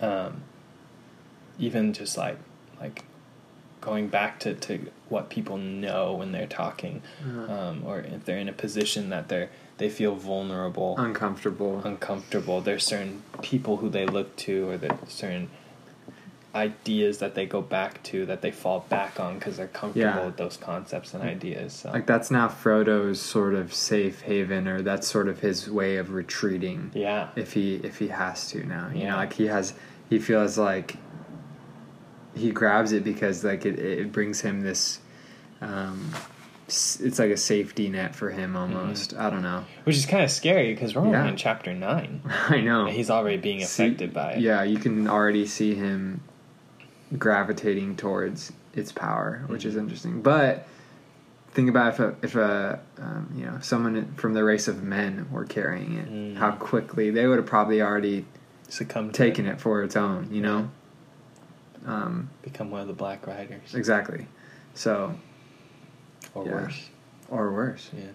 [0.00, 0.42] um,
[1.58, 2.36] even just like
[2.80, 3.04] like
[3.80, 8.38] going back to, to what people know when they're talking Uh, um, or if they're
[8.38, 9.50] in a position that they're
[9.82, 11.82] they feel vulnerable uncomfortable.
[11.84, 15.50] uncomfortable there's certain people who they look to or there's certain
[16.54, 20.26] ideas that they go back to that they fall back on because they're comfortable Yeah.
[20.26, 24.82] with those concepts and ideas so like that's now Frodo's sort of safe haven, or
[24.82, 26.90] that's sort of his way of retreating.
[26.94, 29.10] yeah if he if he has to now you Yeah.
[29.12, 29.72] know like he has
[30.10, 30.96] he feels like
[32.36, 35.00] he grabs it because like it, it brings him this
[35.62, 36.12] um
[37.00, 39.14] it's like a safety net for him almost.
[39.14, 39.64] I don't know.
[39.84, 41.28] Which is kind of scary because we're only Yeah.
[41.28, 42.86] in chapter 9 i know.
[42.86, 44.40] And he's already being See- affected by it.
[44.40, 46.20] yeah you can already see him
[47.18, 49.68] gravitating towards its power which Mm-hmm.
[49.68, 50.22] is interesting.
[50.22, 50.66] But
[51.52, 55.28] think about if a if a um, you know someone from the race of men
[55.30, 56.36] were carrying it Mm.
[56.36, 58.24] how quickly they would have probably already
[58.68, 59.60] succumbed, taken it.
[59.60, 60.70] for its own you know?
[61.86, 63.74] Um become one of the black riders.
[63.74, 64.26] Exactly.
[64.74, 65.14] So,
[66.34, 66.52] or Yeah.
[66.52, 66.88] worse
[67.28, 67.90] or worse.
[67.96, 68.10] Yeah.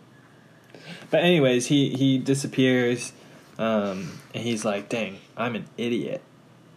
[1.10, 3.14] But anyways, he he disappears,
[3.58, 6.22] um, and he's like, "Dang, I'm an idiot,"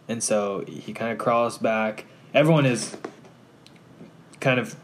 [0.07, 2.05] and so he kind of crawls back.
[2.33, 2.97] Everyone is
[4.39, 4.75] kind of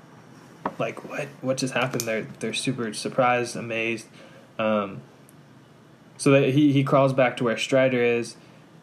[0.79, 1.27] like, "What?
[1.41, 4.05] What just happened?" They're they're super surprised, amazed.
[4.59, 5.01] Um,
[6.17, 8.35] so that he he crawls back to where Strider is,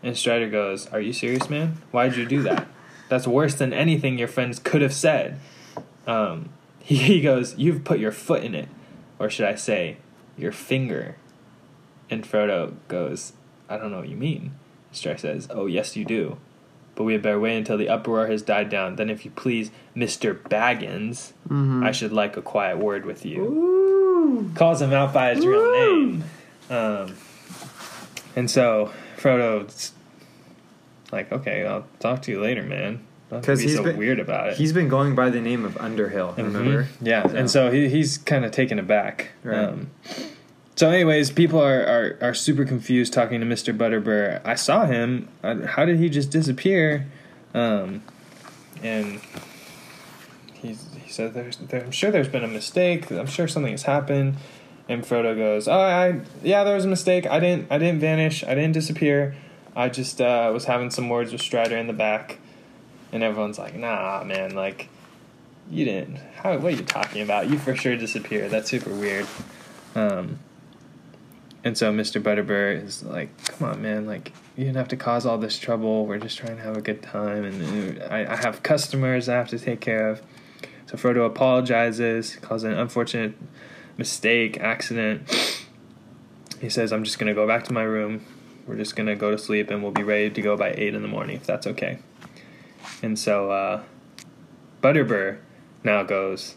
[0.03, 1.79] and Strider goes, "Are you serious, man?
[1.91, 2.67] Why did you do that?
[3.09, 5.39] That's worse than anything your friends could have said."
[6.07, 6.51] Um,
[6.85, 8.69] he, he goes, You've put your foot in it.
[9.19, 9.97] Or should I say,
[10.37, 11.17] your finger.
[12.11, 13.33] And Frodo goes,
[13.69, 14.53] I don't know what you mean.
[14.93, 16.37] Strider says, Oh, yes, you do.
[16.95, 18.97] But we had better wait until the uproar has died down.
[18.97, 20.35] Then, if you please, Mr.
[20.39, 21.83] Baggins, Mm-hmm.
[21.83, 23.43] I should like a quiet word with you.
[23.43, 24.51] Ooh.
[24.55, 26.25] Calls him out by his real name.
[26.71, 27.15] Um,
[28.37, 29.93] and so Frodo's
[31.13, 33.05] like, Okay, I'll talk to you later, man.
[33.35, 34.57] Don't have to 'Cause be he's so been- weird about it.
[34.57, 36.85] He's been going by the name of Underhill, remember?
[36.85, 36.87] Mhm.
[37.03, 39.31] Yeah, So- and so he, he's kind of taken aback.
[39.43, 39.59] Right.
[39.59, 39.91] Um,
[40.77, 43.77] so, anyways, people are, are, are super confused talking to Mr.
[43.77, 44.41] Butterbur.
[44.45, 45.29] I saw him.
[45.43, 47.07] Uh, How did he just disappear?
[47.55, 48.03] Um,
[48.83, 49.21] and
[50.55, 53.11] he's, he said, there's, there, I'm sure there's been a mistake.
[53.11, 54.37] I'm sure something has happened.
[54.89, 57.27] And Frodo goes, "Oh, I yeah, there was a mistake.
[57.27, 58.45] I didn't I didn't vanish.
[58.45, 59.35] I didn't disappear.
[59.75, 62.37] I just uh, was having some words with Strider in the back."
[63.15, 64.91] And everyone's like, "Nah, man, like."
[65.71, 66.17] You didn't.
[66.37, 66.59] How?
[66.59, 67.49] What are you talking about?
[67.49, 68.51] You for sure disappeared.
[68.51, 69.27] That's super weird.
[69.95, 70.41] Um,
[71.65, 72.23] and so Mr.
[72.23, 74.07] Butterbur is like, "Come on, man!
[74.07, 76.05] Like you didn't have to cause all this trouble.
[76.05, 79.37] We're just trying to have a good time, and uh, I, I have customers I
[79.37, 80.21] have to take care of."
[80.87, 83.35] So Frodo apologizes, it an unfortunate
[83.97, 85.63] mistake, accident.
[86.61, 88.27] He says, "I'm just gonna go back to my room.
[88.67, 91.01] We're just gonna go to sleep, and we'll be ready to go by eight in
[91.01, 92.01] the morning, if that's okay."
[93.05, 93.83] And so uh,
[94.83, 95.37] Butterbur
[95.85, 96.57] now goes,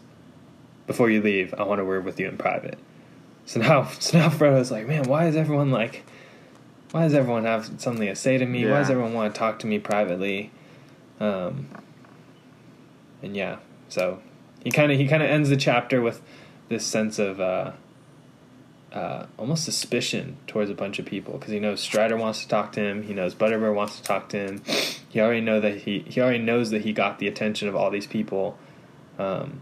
[0.86, 2.78] "Before you leave, I want to word with you in private."
[3.44, 6.06] So now, so now Frodo's like, "Man, why is everyone like?"
[6.90, 8.66] Why does everyone have something to say to me?
[8.66, 10.50] Why does everyone want to talk to me privately?
[11.20, 11.68] Um,
[13.22, 13.58] and yeah,
[13.90, 14.22] so
[14.64, 16.22] he kind of he kind of ends the chapter with
[16.70, 17.72] this sense of uh,
[18.92, 22.72] uh, almost suspicion towards a bunch of people because he knows Strider wants to talk
[22.72, 23.02] to him.
[23.02, 24.62] He knows Butterbur wants to talk to him.
[25.08, 27.90] He already know that he he already knows that he got the attention of all
[27.90, 28.58] these people.
[29.18, 29.60] Um,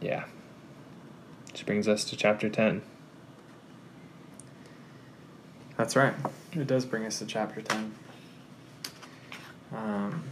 [0.00, 0.24] yeah,
[1.50, 2.82] which brings us to chapter ten.
[5.76, 6.14] That's right.
[6.52, 7.94] It does bring us to chapter 10.
[9.74, 10.22] Um,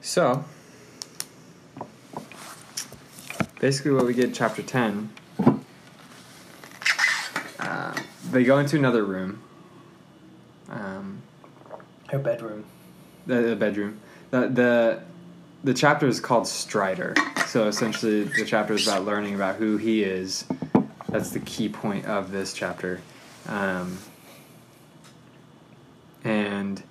[0.00, 0.44] so,
[3.64, 5.08] basically, what we get in chapter 10,
[7.58, 7.94] uh,
[8.30, 9.40] they go into another room.
[10.68, 11.22] Um,
[12.10, 12.66] Her bedroom.
[13.26, 14.00] the, the bedroom.
[14.32, 15.02] The, the
[15.64, 17.14] the chapter is called Strider.
[17.46, 20.44] So essentially, the chapter is about learning about who he is.
[21.08, 23.00] That's the key point of this chapter.
[23.48, 23.96] Um,
[26.22, 26.82] and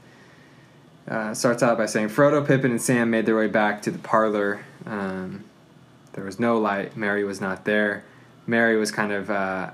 [1.08, 4.00] uh, starts out by saying Frodo, Pippin, and Sam made their way back to the
[4.00, 4.66] parlor.
[4.88, 5.44] Um,
[6.14, 6.96] there was no light.
[6.96, 8.06] Merry was not there.
[8.48, 9.72] Merry was kind of uh,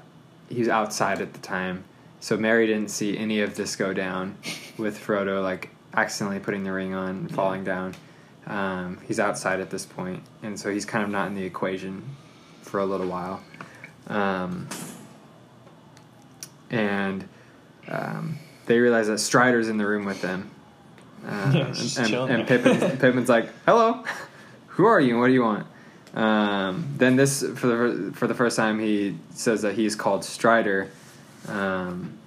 [0.50, 1.84] he was outside at the time,
[2.20, 4.38] so Merry didn't see any of this go down
[4.78, 7.96] with Frodo like accidentally putting the ring on and falling down.
[8.48, 12.04] Um, he's outside at this point, and so he's kind of not in the equation
[12.62, 13.42] for a little while.
[14.08, 14.68] Um,
[16.70, 17.28] and
[17.88, 20.52] um, they realize that Strider's in the room with them.
[21.26, 21.66] Uh, Yeah,
[21.98, 22.60] and, and, there.
[22.60, 24.04] Pippin, Pippin's like, "Hello,
[24.68, 25.12] who are you?
[25.12, 25.68] and What do you want?"
[26.14, 30.90] Um, then this for the for the first time he says that he's called Strider,
[31.48, 32.18] um,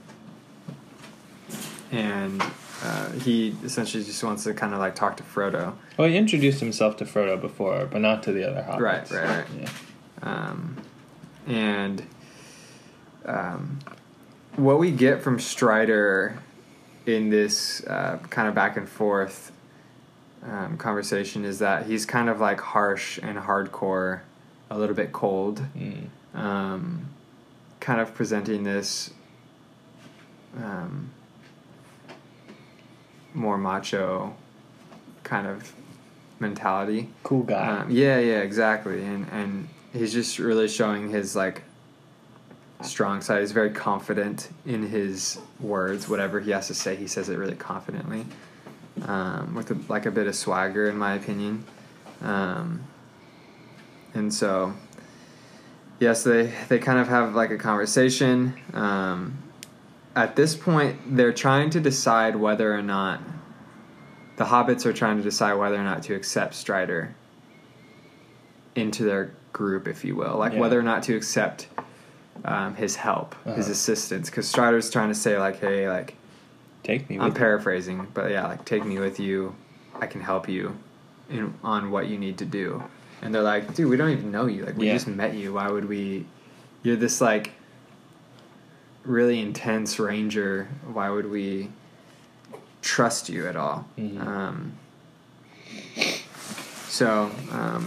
[1.90, 2.42] and
[2.84, 5.74] uh, he essentially just wants to kind of like talk to Frodo.
[5.96, 8.80] Well, he introduced himself to Frodo before, but not to the other hobbits.
[8.80, 9.46] Right, right, right.
[9.60, 9.68] Yeah.
[10.22, 10.76] Um,
[11.46, 12.06] and
[13.24, 13.80] um,
[14.56, 16.38] what we get from Strider
[17.06, 19.50] in this uh, kind of back and forth
[20.48, 24.20] um, conversation is that he's kind of like harsh and hardcore,
[24.70, 26.06] a little bit cold, Mm.
[26.34, 27.06] um,
[27.80, 29.10] kind of presenting this
[30.62, 31.10] um,
[33.34, 34.34] more macho
[35.24, 35.72] kind of
[36.40, 37.08] mentality.
[37.22, 37.78] Cool guy.
[37.80, 41.62] Um, yeah, yeah, exactly, and and he's just really showing his like
[42.82, 43.40] strong side.
[43.40, 46.08] He's very confident in his words.
[46.08, 48.26] Whatever he has to say, he says it really confidently,
[49.06, 51.64] um, with a, like a bit of swagger, in my opinion.
[52.22, 52.82] Um,
[54.14, 54.74] and so,
[55.98, 58.54] yes, they they kind of have like a conversation.
[58.74, 59.38] Um,
[60.14, 63.20] at this point, they're trying to decide whether or not
[64.36, 67.14] the hobbits are trying to decide whether or not to accept Strider
[68.74, 70.60] into their group, if you will, like Yeah.
[70.60, 71.66] whether or not to accept
[72.44, 73.72] um, his help, his Uh-huh.
[73.72, 76.16] assistance, because Strider's trying to say like, "Hey, like
[76.82, 79.54] Take me I'm paraphrasing, but yeah, like take me with you,
[80.00, 80.76] I can help you
[81.30, 82.82] in on what you need to do."
[83.22, 84.64] And they're like, "Dude, we don't even know you.
[84.64, 84.94] Like we Yeah.
[84.94, 85.52] just met you.
[85.54, 86.26] Why would we?
[86.82, 87.52] You're this like
[89.04, 90.68] really intense ranger.
[90.92, 91.70] Why would we
[92.82, 94.26] trust you at all?" Mhm.
[94.26, 94.72] Um,
[96.88, 97.86] so um,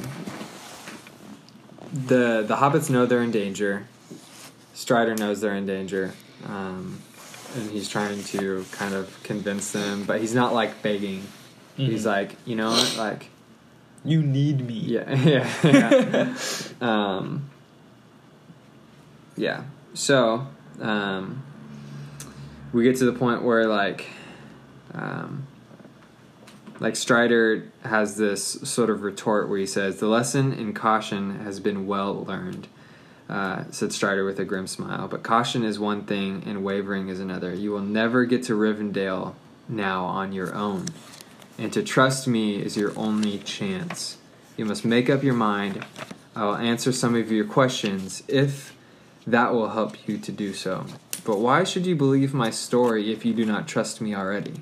[2.07, 3.87] the the hobbits know they're in danger.
[4.73, 6.13] Strider knows they're in danger,
[6.45, 6.99] um,
[7.55, 11.23] and he's trying to kind of convince them, but he's not like begging.
[11.77, 12.05] He's Mhm.
[12.05, 13.29] like, you know like,
[14.03, 14.73] You need me.
[14.79, 16.35] yeah, yeah, yeah.
[16.81, 17.49] um,
[19.35, 19.63] yeah.
[19.93, 20.47] So
[20.81, 21.43] um,
[22.73, 24.07] we get to the point where like,
[24.93, 25.47] um,
[26.79, 31.59] like Strider has this sort of retort where he says, "The lesson in caution has
[31.59, 32.67] been well learned."
[33.27, 35.07] Uh, said Strider with a grim smile.
[35.07, 37.55] But caution is one thing, and wavering is another.
[37.55, 39.33] You will never get to Rivendell
[39.67, 40.85] now on your own,
[41.57, 44.17] and to trust me is your only chance.
[44.57, 45.83] You must make up your mind.
[46.35, 48.75] I will answer some of your questions if
[49.25, 50.85] that will help you to do so.
[51.23, 54.61] But why should you believe my story if you do not trust me already?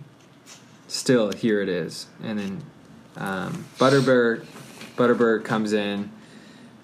[0.87, 2.07] Still, here it is.
[2.23, 2.63] And then
[3.17, 4.45] um, Butterbird,
[4.95, 6.11] Butterbird comes in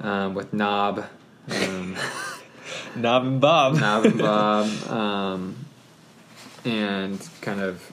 [0.02, 1.06] um, with Knob,
[1.52, 1.96] um,
[2.96, 3.76] Knob and Bob.
[3.80, 5.66] Knob and Bob, um,
[6.66, 7.92] and kind of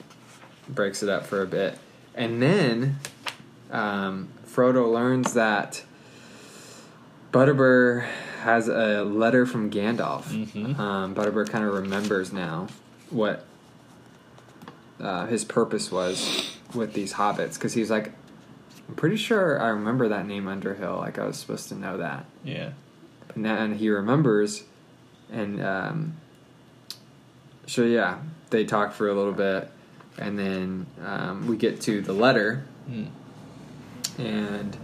[0.69, 1.77] breaks it up for a bit.
[2.15, 2.99] And then
[3.71, 5.83] um, Frodo learns that
[7.31, 8.05] Butterbur
[8.41, 10.23] has a letter from Gandalf.
[10.23, 10.77] Mhm.
[10.79, 12.67] Um, Butterbur kind of remembers now
[13.09, 13.45] what
[14.99, 18.11] uh, his purpose was with these hobbits because he's like,
[18.89, 20.97] I'm pretty sure I remember that name Underhill.
[20.97, 22.25] Like I was supposed to know that.
[22.43, 22.71] Yeah.
[23.35, 24.63] And he remembers,
[25.31, 26.13] and um,
[27.67, 28.17] so yeah,
[28.49, 29.69] they talk for a little bit,
[30.17, 33.07] and then um, we get to the letter, Mm.
[34.17, 34.77] and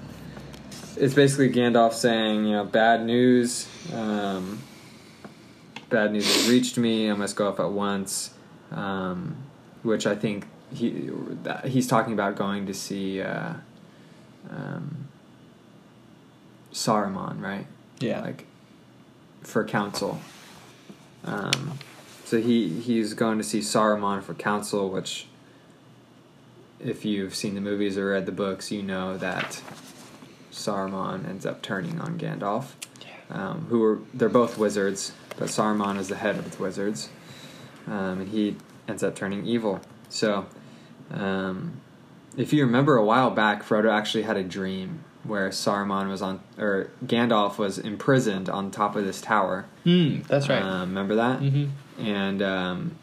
[0.97, 3.67] it's basically Gandalf saying, you know, bad news.
[3.93, 4.59] Um,
[5.89, 7.09] bad news has reached me.
[7.09, 8.33] I must go off at once.
[8.71, 9.37] Um,
[9.83, 11.09] which I think he
[11.65, 13.53] he's talking about going to see uh,
[14.49, 15.07] um,
[16.73, 17.67] Saruman, right?
[17.99, 18.21] Yeah.
[18.21, 18.45] like
[19.41, 20.19] for counsel.
[21.25, 21.79] Um,
[22.25, 25.27] so he he's going to see Saruman for counsel, which,
[26.79, 29.61] if you've seen the movies or read the books, you know that
[30.51, 32.67] Saruman ends up turning on Gandalf.
[33.29, 37.09] Um, who are they're both wizards, but Saruman is the head of the wizards,
[37.87, 39.81] um, and he ends up turning evil.
[40.09, 40.45] So,
[41.09, 41.81] um,
[42.37, 46.41] if you remember a while back, Frodo actually had a dream where Saruman was on,
[46.57, 49.65] or Gandalf was imprisoned on top of this tower.
[49.85, 50.61] Mm, that's right.
[50.61, 51.39] Um, remember that?
[51.39, 51.65] hmm
[51.97, 52.95] And um,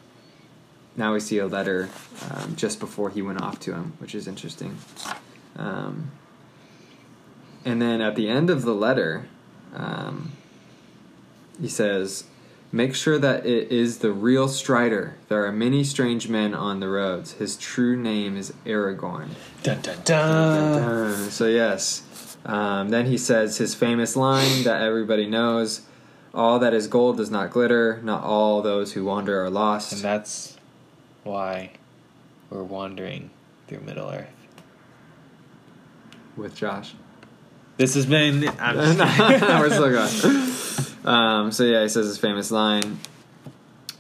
[0.97, 1.89] now we see a letter
[2.31, 4.77] um, just before he went off to him, which is interesting.
[5.57, 6.11] Um,
[7.65, 9.27] and then at the end of the letter,
[9.75, 10.33] um,
[11.61, 12.25] he says,
[12.73, 15.17] Make sure that it is the real Strider.
[15.29, 17.33] There are many strange men on the roads.
[17.33, 19.31] His true name is Aragorn.
[19.65, 20.83] Dun dun dun.
[20.83, 22.37] Uh, so, yes.
[22.45, 25.83] Um, then he says his famous line that everybody knows
[26.33, 29.93] All that is gold does not glitter, not all those who wander are lost.
[29.93, 30.57] And that's
[31.25, 31.73] why
[32.51, 33.31] we're wandering
[33.67, 34.31] through Middle Earth.
[36.37, 36.95] With Josh.
[37.79, 38.49] This has been.
[38.61, 38.77] I'm.
[39.61, 40.87] We're still going.
[41.05, 42.99] Um, so yeah, he says his famous line,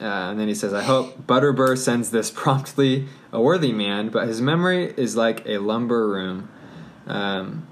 [0.01, 4.29] uh, and then he says, "I hope Butterbur sends this promptly, a worthy man, but
[4.29, 6.49] his memory is like a lumber room,
[7.07, 7.67] um,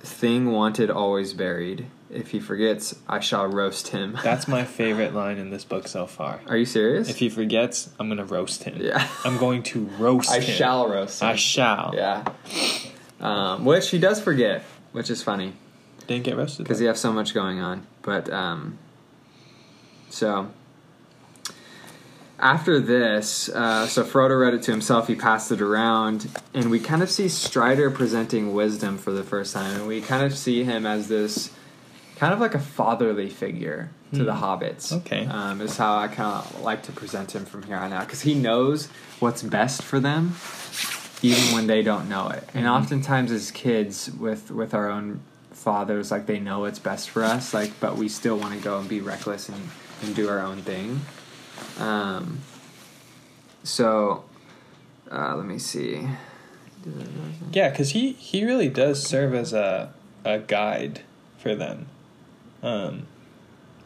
[0.00, 1.86] thing wanted always buried.
[2.10, 6.06] If he forgets, I shall roast him." That's my favorite line in this book so
[6.06, 6.40] far.
[6.48, 7.08] Are you serious?
[7.08, 8.78] If he forgets, I'm gonna roast him.
[8.80, 10.56] yeah, I'm going to roast I him.
[10.56, 11.28] shall roast him.
[11.28, 11.92] I shall.
[11.94, 12.24] yeah,
[13.20, 15.54] um, which he does forget, which is funny.
[16.12, 16.64] Didn't get roasted.
[16.64, 17.86] because you have so much going on.
[18.02, 18.78] But um,
[20.10, 20.48] so
[22.38, 25.06] after this, uh, so Frodo read it to himself.
[25.06, 29.54] He passed it around, and we kind of see Strider presenting wisdom for the first
[29.54, 31.50] time, and we kind of see him as this
[32.16, 34.44] kind of like a fatherly figure to the Hmm.
[34.44, 34.92] hobbits.
[34.92, 35.26] Okay.
[35.26, 38.20] um, is how I kind of like to present him from here on out because
[38.22, 38.86] he knows
[39.20, 40.34] what's best for them,
[41.22, 42.46] even when they don't know it.
[42.54, 42.70] And Mhm.
[42.72, 45.20] oftentimes, as kids, with with our own
[45.52, 48.78] fathers, like they know what's best for us, like but we still want to go
[48.78, 49.68] and be reckless and,
[50.02, 51.00] and do our own thing.
[51.78, 52.40] Um.
[53.64, 54.24] So,
[55.10, 56.08] uh, let me see.
[57.52, 59.92] Yeah, because he he really does serve as a
[60.24, 61.02] a guide
[61.38, 61.86] for them,
[62.62, 63.06] um,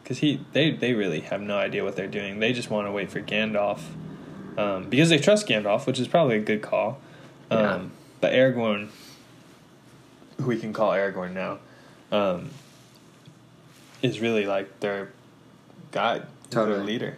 [0.01, 2.39] because he they they really have no idea what they're doing.
[2.39, 3.81] They just want to wait for Gandalf,
[4.57, 6.99] um, because they trust Gandalf, which is probably a good call.
[7.51, 7.81] Um, Yeah.
[8.19, 8.89] But Aragorn,
[10.37, 11.59] who we can call Aragorn now,
[12.11, 12.49] um,
[14.01, 15.09] is really like their
[15.91, 17.17] guide, their leader.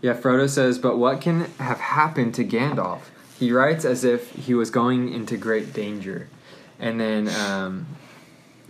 [0.00, 3.00] Yeah, Frodo says, but what can have happened to Gandalf?
[3.38, 6.28] He writes as if he was going into great danger.
[6.78, 7.86] And then, um,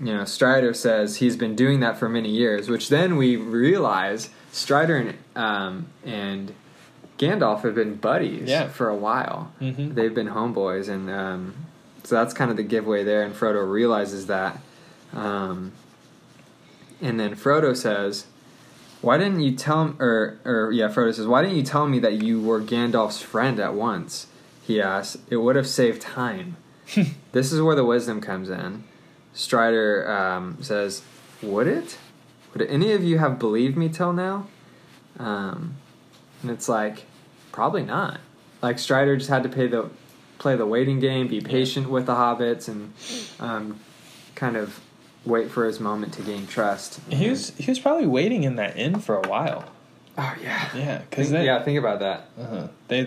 [0.00, 4.30] you know, Strider says he's been doing that for many years, which then we realize
[4.52, 6.54] Strider and, um, and
[7.18, 8.68] Gandalf have been buddies Yeah.
[8.68, 9.52] for a while.
[9.61, 9.94] Mm-hmm.
[9.94, 11.54] They've been homeboys, and um,
[12.05, 13.23] so that's kind of the giveaway there.
[13.23, 14.61] And Frodo realizes that.
[15.12, 15.73] Um,
[17.01, 18.27] and then Frodo says,
[19.01, 21.99] "Why didn't you tell him?" Or, or yeah, Frodo says, "Why didn't you tell me
[22.01, 24.27] that you were Gandalf's friend at once?"
[24.62, 25.19] He asks.
[25.31, 26.57] "It would have saved time."
[27.33, 28.85] this is where the wisdom comes in.
[29.33, 31.03] Strider um, says,
[31.43, 31.99] "Would it?
[32.53, 34.47] Would any of you have believed me till now?"
[35.19, 35.77] Um,
[36.43, 37.05] and it's like,
[37.53, 38.21] probably not.
[38.62, 39.90] Like Strider just had to pay the
[40.38, 42.92] play the waiting game, be patient with the hobbits, and
[43.40, 43.81] um,
[44.35, 44.81] kind of
[45.25, 47.01] wait for his moment to gain trust.
[47.11, 49.64] He was he was probably waiting in that inn for a while.
[50.18, 50.68] Oh yeah.
[50.77, 52.29] Yeah, because Think, yeah, think about that.
[52.40, 52.68] Uh-huh.
[52.88, 53.01] They,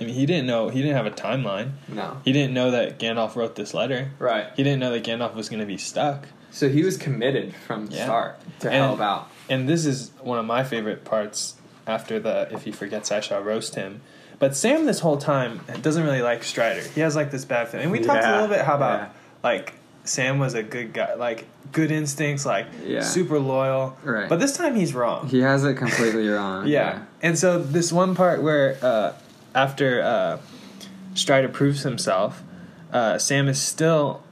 [0.00, 0.68] I mean, he didn't know.
[0.68, 1.72] He didn't have a timeline.
[1.88, 2.20] No.
[2.24, 4.10] He didn't know that Gandalf wrote this letter.
[4.18, 4.46] Right.
[4.56, 6.26] He didn't know that Gandalf was going to be stuck.
[6.50, 8.04] So he was committed from the Yeah.
[8.04, 9.30] start to And- help out.
[9.48, 11.54] And this is one of my favorite parts.
[11.86, 14.00] After the, if he forgets, I shall roast him.
[14.40, 16.80] But Sam, this whole time, doesn't really like Strider.
[16.80, 17.84] He has like this bad feeling.
[17.84, 19.08] And we talked a little bit how about yeah.
[19.44, 19.74] like
[20.04, 23.02] Sam was a good guy, like good instincts, like Yeah.
[23.02, 23.98] super loyal.
[24.02, 24.28] Right.
[24.30, 25.28] But this time he's wrong.
[25.28, 26.66] He has it completely wrong.
[26.66, 27.04] Yeah.
[27.22, 29.12] And so this one part where uh,
[29.54, 30.38] after uh,
[31.14, 32.42] Strider proves himself,
[32.94, 34.22] uh, Sam is still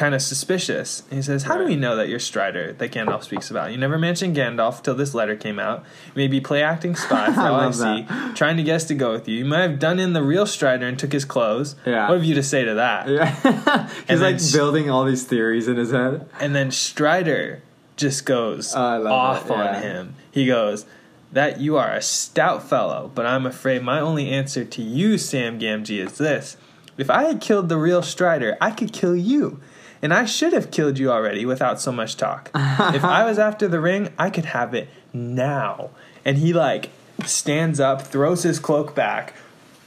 [0.00, 1.02] kind of suspicious.
[1.10, 3.70] And he says, How do we know that you're Strider that Gandalf speaks about?
[3.70, 5.84] You never mentioned Gandalf till this letter came out.
[6.14, 8.34] Maybe play acting spy for I all I love see, that.
[8.34, 9.36] trying to guess to go with you.
[9.36, 11.76] You might have done in the real Strider and took his clothes.
[11.84, 12.08] Yeah.
[12.08, 13.08] What have you to say to that?
[13.08, 13.90] Yeah.
[14.08, 16.26] He's like building all these theories in his head.
[16.40, 17.62] And then Strider
[17.96, 20.14] just goes oh, I love off that, on him.
[20.30, 20.86] He goes,
[21.30, 25.60] That you are a stout fellow, but I'm afraid my only answer to you, Sam
[25.60, 26.56] Gamgee, is this.
[26.96, 29.60] If I had killed the real Strider, I could kill you.
[30.02, 32.50] And I should have killed you already without so much talk.
[32.54, 35.90] if I was after the ring, I could have it now.
[36.24, 36.90] And he like
[37.26, 39.34] stands up, throws his cloak back,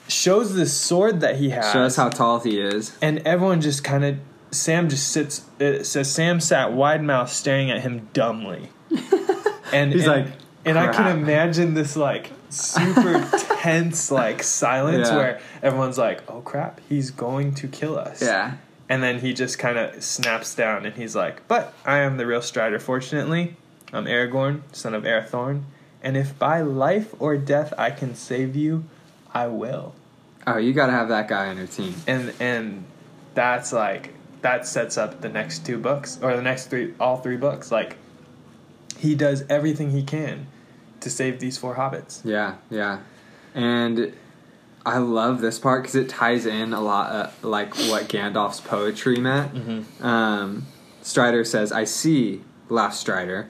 [0.07, 2.95] shows the sword that he has Shows how tall he is.
[3.01, 4.17] and everyone just kind of
[4.51, 5.41] Sam just sits.
[5.59, 8.69] Uh, it says Sam sat wide mouthed, staring at him dumbly.
[9.71, 10.33] And He's and- like,
[10.65, 13.27] and I can imagine this like super
[13.61, 15.15] tense like silence Yeah.
[15.17, 18.53] where everyone's like, "Oh crap, he's going to kill us." Yeah.
[18.89, 22.25] And then he just kind of snaps down and he's like, But I am the
[22.25, 23.55] real Strider, fortunately.
[23.91, 25.63] I'm Aragorn, son of Arathorn.
[26.01, 28.83] And if by life or death I can save you,
[29.33, 29.95] I will.
[30.45, 31.95] Oh, you got to have that guy on your team.
[32.07, 32.83] And and
[33.33, 37.37] that's like that sets up the next two books or the next three all three
[37.37, 37.71] books.
[37.71, 37.97] Like
[38.97, 40.47] he does everything he can
[40.99, 42.21] to save these four hobbits.
[42.23, 42.99] Yeah, yeah.
[43.53, 44.13] And
[44.85, 49.17] I love this part because it ties in a lot, uh, like what Gandalf's poetry
[49.17, 49.53] meant.
[49.55, 50.05] Mm-hmm.
[50.05, 50.65] Um,
[51.01, 53.47] Strider says, "I see," laughs Strider.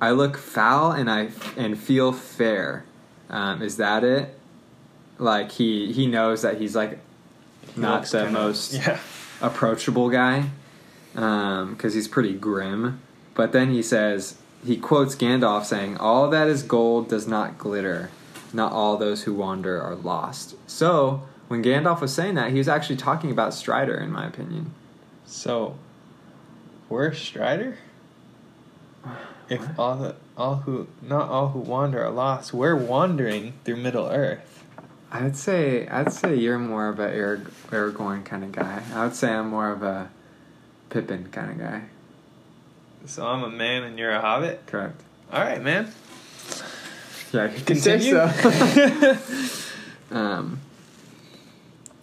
[0.00, 2.84] "I look foul and I and feel fair."
[3.30, 4.38] Um, is that it?
[5.18, 6.98] Like he he knows that he's like
[7.74, 8.98] not the kinda- most Yeah.
[9.40, 10.50] approachable guy
[11.14, 13.00] because he's pretty grim.
[13.34, 18.10] But then he says he quotes Gandalf saying, "All that is gold does not glitter.
[18.52, 22.68] Not all those who wander are lost." So when Gandalf was saying that, he was
[22.68, 24.72] actually talking about Strider, in my opinion.
[25.24, 25.76] So
[26.88, 27.78] we're Strider?
[29.48, 34.06] If all the all who not all who wander are lost, we're wandering through Middle
[34.08, 34.64] Earth.
[35.12, 38.82] I'd say I'd say you're more of a Arag- Aragorn kind of guy.
[38.92, 40.10] I would say I'm more of a
[40.90, 41.82] Pippin kind of guy.
[43.06, 44.66] So I'm a man and you're a hobbit?
[44.66, 45.00] Correct.
[45.32, 45.92] All right, man.
[47.32, 49.18] Yeah, you can say Continue.
[49.18, 49.18] so.
[50.16, 50.60] um,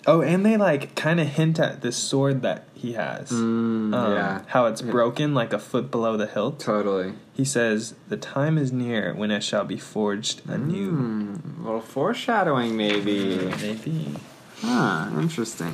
[0.05, 3.29] Oh, and they like kind of hint at this sword that he has.
[3.31, 6.59] mm, Um, yeah, How it's broken like a foot below the hilt.
[6.59, 7.13] totally.
[7.33, 10.91] He says, The time is near when it shall be forged anew.
[10.91, 13.37] Mm, little foreshadowing, maybe.
[13.61, 14.13] Maybe.
[14.61, 15.73] Huh, interesting.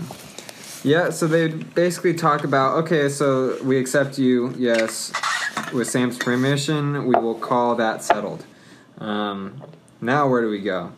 [0.84, 5.12] Yeah, so they basically talk about okay, so we accept you, yes.
[5.74, 8.46] With Sam's permission, we will call that settled.
[9.00, 9.64] Um,
[10.02, 10.92] now, where do we go?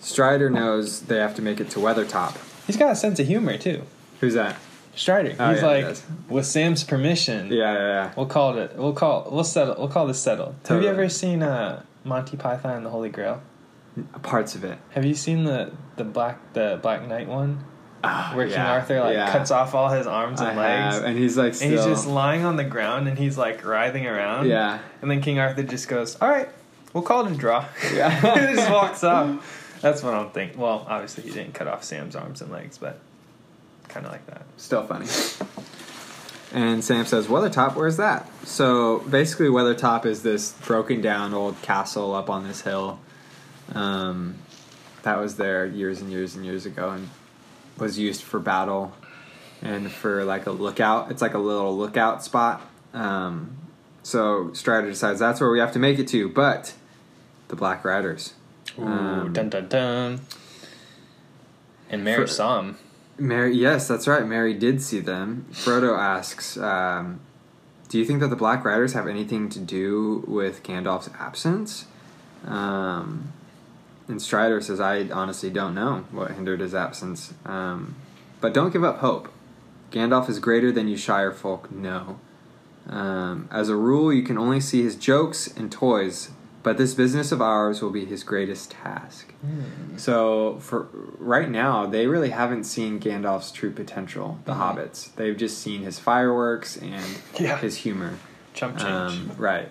[0.00, 2.36] Strider knows they have to make it to Weathertop.
[2.66, 3.82] He's got a sense of humor too.
[4.20, 4.56] Who's that?
[4.94, 5.34] Strider.
[5.38, 5.96] Oh, He's yeah, like,
[6.28, 8.12] with Sam's permission, Yeah, yeah, yeah.
[8.16, 8.74] we'll call it.
[8.76, 9.28] We'll call.
[9.30, 9.76] We'll settle.
[9.78, 10.56] We'll call this settled.
[10.68, 13.40] Have you ever seen uh, Monty Python and the Holy Grail?
[14.22, 14.78] Parts of it.
[14.90, 17.64] Have you seen the the black the Black Knight one
[18.04, 19.30] Ah, where King Arthur like yeah.
[19.32, 20.96] cuts off all his arms and I legs?
[20.96, 24.06] have, and he's like, And he's just lying on the ground and he's like writhing
[24.06, 24.46] around.
[24.48, 26.48] yeah, And then King Arthur just goes, "All right,
[26.92, 28.10] we'll call it a draw." Yeah.
[28.48, 29.78] he just walks off.
[29.80, 30.58] That's what I'm thinking.
[30.58, 32.98] Well, obviously he didn't cut off Sam's arms and legs, but
[33.88, 34.42] kind of like that.
[34.56, 35.06] still funny.
[36.52, 38.26] And Sam says, Weathertop, where's that?
[38.46, 42.98] So basically, Weathertop is this broken down old castle up on this hill.
[43.74, 44.36] Um,
[45.02, 47.08] that was there years and years and years ago and
[47.76, 48.92] was used for battle
[49.60, 51.10] and for like a lookout.
[51.10, 52.62] It's like a little lookout spot.
[52.94, 53.56] Um,
[54.02, 56.74] so Strider decides that's where we have to make it to, but
[57.48, 58.34] the Black Riders.
[58.78, 60.20] Ooh, Um, dun dun dun.
[61.90, 62.76] And Merry For- saw him.
[63.20, 64.24] Merry, yes, that's right.
[64.26, 65.46] Merry did see them.
[65.52, 67.18] Frodo asks, um,
[67.88, 71.86] "Do you think that the Black Riders have anything to do with Gandalf's absence?"
[72.46, 73.32] Um,
[74.06, 77.96] and Strider says, "I honestly don't know what hindered his absence, um,
[78.40, 79.28] but don't give up hope.
[79.90, 82.20] Gandalf is greater than you Shire folk know.
[82.88, 86.30] Um, as a rule, you can only see his jokes and toys,
[86.62, 89.32] but this business of ours will be his greatest task."
[89.96, 94.38] So for right now, they really haven't seen Gandalf's true potential.
[94.44, 94.58] The Mhm.
[94.76, 97.04] hobbits, they've just seen his fireworks and
[97.38, 97.58] Yeah.
[97.58, 98.14] his humor.
[98.54, 98.88] Chump change.
[98.90, 99.68] Um, right,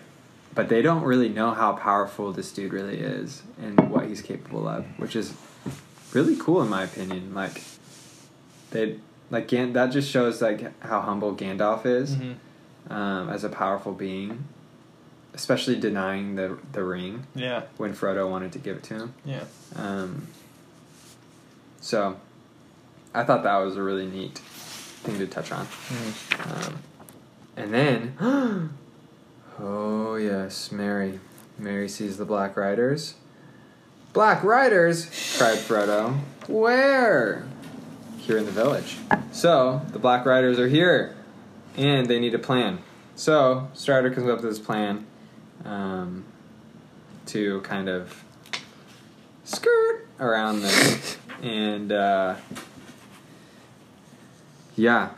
[0.55, 4.68] but they don't really know how powerful this dude really is and what he's capable
[4.68, 5.34] of, which is
[6.13, 7.34] really cool in my opinion.
[7.34, 7.61] Like
[8.72, 8.99] they
[9.30, 12.36] like Gan- that just shows like how humble Gandalf is Mhm.
[12.89, 14.45] Um, as a powerful being,
[15.33, 17.63] especially denying the the ring Yeah.
[17.77, 19.13] when Frodo wanted to give it to him.
[19.25, 19.43] Yeah.
[19.75, 20.27] Um,
[21.81, 22.17] so,
[23.13, 25.67] I thought that was a really neat thing to touch on.
[26.39, 26.77] Um,
[27.57, 28.13] and then,
[29.59, 31.19] oh yes, Merry.
[31.59, 33.15] Merry sees the Black Riders.
[34.13, 35.05] Black Riders!
[35.38, 36.17] cried Frodo.
[36.47, 37.43] Where?
[38.19, 38.97] Here in the village.
[39.31, 41.15] So, the Black Riders are here,
[41.78, 42.80] and they need a plan.
[43.15, 45.05] So, Strider comes up with this plan
[45.65, 46.25] um,
[47.28, 48.23] to kind of
[49.43, 50.99] skirt around them.
[51.41, 52.36] and, uh,
[54.75, 55.09] yeah,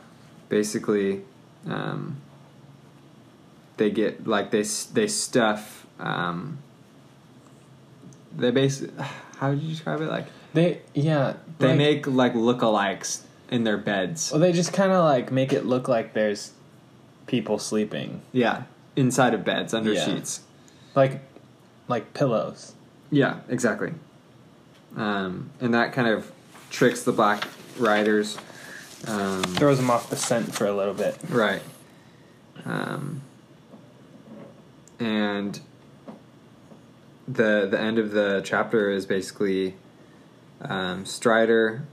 [0.48, 1.22] basically,
[1.68, 2.18] um,
[3.78, 5.86] they get like they they stuff.
[6.00, 6.60] Um,
[8.36, 8.94] they basically,
[9.38, 10.10] how would you describe it?
[10.10, 11.34] Like They yeah.
[11.58, 14.32] they like- make like lookalikes in their beds.
[14.32, 16.52] Well, they just kind of like make it look like there's
[17.28, 18.64] people sleeping, Yeah,
[18.96, 20.06] inside of beds under Yeah.
[20.06, 20.42] sheets.
[20.96, 21.22] like
[21.88, 22.74] like pillows.
[23.12, 23.94] Yeah, exactly.
[24.96, 26.32] Um, and that kind of
[26.70, 27.48] tricks the Black
[27.78, 28.38] Riders.
[29.08, 31.18] Um, Throws them off the scent for a little bit.
[31.30, 31.62] Right.
[32.66, 33.22] Um,
[35.00, 35.60] and
[37.28, 39.76] the the end of the chapter is basically
[40.62, 41.84] um, Strider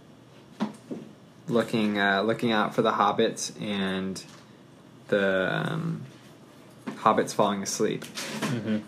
[1.49, 4.23] looking uh, looking out for the hobbits and
[5.09, 6.03] the um,
[6.87, 8.05] hobbits falling asleep.
[8.05, 8.79] Mm-hmm.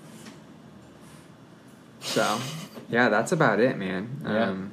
[2.00, 2.40] So,
[2.88, 4.20] yeah, that's about it, man.
[4.24, 4.44] Yeah.
[4.50, 4.72] Um,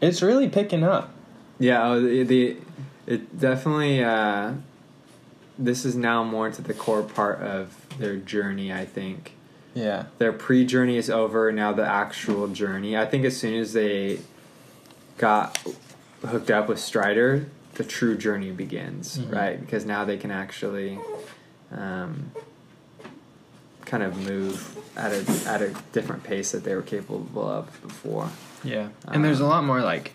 [0.00, 1.10] It's really picking up.
[1.58, 2.56] yeah, oh, the, the
[3.06, 4.02] it definitely.
[4.02, 4.52] Uh,
[5.58, 8.70] this is now more to the core part of their journey.
[8.72, 9.32] I think
[9.74, 10.04] Yeah.
[10.18, 11.50] their pre-journey is over.
[11.50, 12.94] Now the actual journey.
[12.96, 14.18] I think as soon as they
[15.16, 15.58] got
[16.22, 19.18] hooked up with Strider, the true journey begins.
[19.18, 19.32] Mhm.
[19.34, 20.98] Right, because now they can actually.
[21.72, 22.30] Um,
[23.84, 28.30] kind of move at a at a different pace that they were capable of before.
[28.64, 28.88] Yeah.
[29.06, 30.12] And there's a Um, lot more like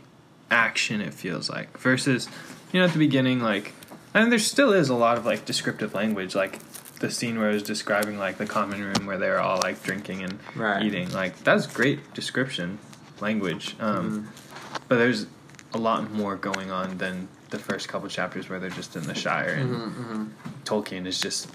[0.49, 2.27] action it feels like versus
[2.73, 3.71] you know at the beginning like
[4.13, 6.59] and there still is a lot of like descriptive language like
[6.99, 10.21] the scene where I was describing like the common room where they're all like drinking
[10.23, 10.83] and Right.
[10.83, 12.79] eating like that's great description
[13.21, 13.95] language um
[14.27, 14.83] Mm-hmm.
[14.89, 15.27] but there's
[15.73, 19.15] a lot more going on than the first couple chapters where they're just in the
[19.15, 20.25] Shire and Mm-hmm.
[20.65, 21.49] Tolkien is just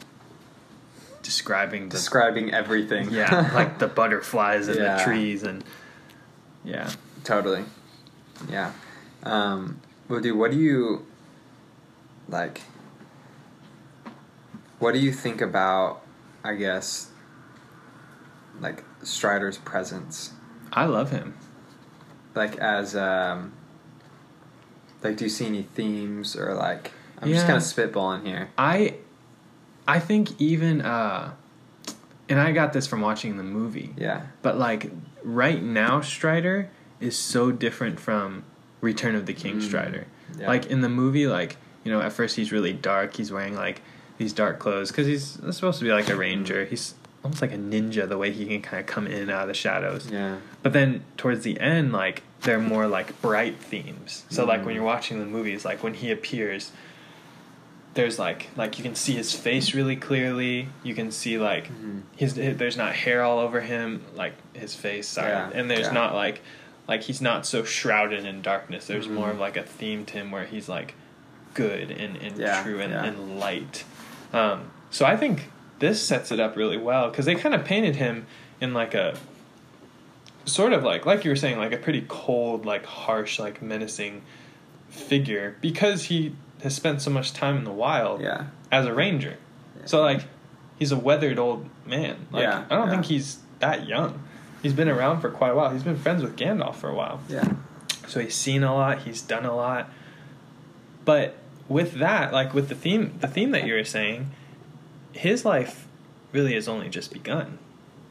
[1.22, 3.10] describing the Describing everything.
[3.10, 4.96] yeah like the butterflies and Yeah.
[4.98, 5.64] the trees and
[6.64, 6.90] yeah
[7.24, 7.64] Totally.
[8.48, 8.70] Yeah.
[9.24, 11.04] Um, well, dude, what do you
[12.28, 12.60] like?
[14.78, 16.02] What do you think about?
[16.44, 17.08] I guess
[18.60, 20.32] like Strider's presence,
[20.72, 21.34] I love him
[22.36, 23.52] like as um,
[25.08, 26.92] like do you see any themes or like?
[27.20, 28.50] I'm just kind of spitballing here.
[28.58, 28.96] I
[29.88, 31.32] I think even uh
[32.28, 33.94] and I got this from watching the movie.
[33.96, 34.22] Yeah.
[34.42, 34.90] But like
[35.22, 38.44] right now Strider is so different from
[38.80, 39.62] Return of the King Mm.
[39.62, 40.06] Strider.
[40.38, 40.48] Yeah.
[40.48, 43.80] Like in the movie like, you know, at first he's really dark, he's wearing like
[44.18, 46.64] these dark clothes cuz he's supposed to be like a ranger.
[46.66, 46.94] He's
[47.24, 49.48] almost like a ninja the way he can kind of come in and out of
[49.48, 50.08] the shadows.
[50.10, 50.36] Yeah.
[50.62, 54.24] But then towards the end, like they're more like bright themes.
[54.28, 54.76] So like when Mm.
[54.76, 56.70] you're watching the movies, like when he appears,
[57.94, 60.68] there's like like you can see his face really clearly.
[60.82, 62.02] You can see like Mhm.
[62.16, 65.08] his there's not hair all over him, like his face.
[65.08, 65.92] Sorry, Yeah, and there's yeah.
[65.92, 66.42] not like
[66.88, 68.86] like he's not so shrouded in darkness.
[68.86, 69.12] There's Mhm.
[69.12, 70.94] more of like a theme to him where he's like
[71.54, 73.84] good and, and Yeah, true and, and light.
[74.32, 77.96] Um, so I think this sets it up really well because they kind of painted
[77.96, 78.26] him
[78.60, 79.16] in like a
[80.46, 84.22] sort of like like you were saying like a pretty cold like harsh like menacing
[84.88, 88.46] figure because he has spent so much time in the wild Yeah.
[88.72, 89.36] as a ranger.
[89.84, 90.22] So like
[90.78, 92.26] he's a weathered old man.
[92.30, 92.92] Like Yeah, i don't yeah.
[92.92, 94.22] think he's that young.
[94.62, 95.70] He's been around for quite a while.
[95.70, 97.20] He's been friends with gandalf for a while.
[97.28, 97.52] Yeah.
[98.08, 99.02] so he's seen a lot.
[99.02, 99.90] He's done a lot.
[101.04, 101.36] But
[101.68, 104.30] with that like with the theme the theme that you were saying
[105.12, 105.86] his life
[106.32, 107.58] really has only just begun.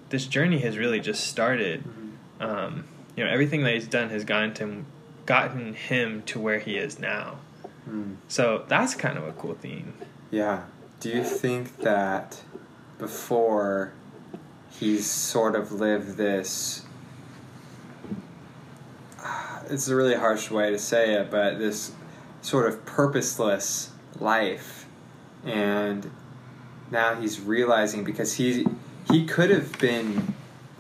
[0.10, 2.05] This journey has really just started mm-hmm.
[2.40, 2.84] Um,
[3.16, 4.86] you know everything that he's done has gotten him
[5.26, 7.38] gotten him to where he is now
[7.90, 8.16] Mm.
[8.28, 9.94] so that's kind of a cool theme
[10.32, 10.64] Yeah.
[11.00, 12.42] Do you think that
[12.98, 13.94] before
[14.80, 16.84] he's sort of lived this.
[19.68, 21.92] It's a really harsh way to say it, but this
[22.44, 24.86] sort of purposeless life.
[25.44, 26.12] And
[26.92, 28.68] now he's realizing because he
[29.12, 30.36] he could have been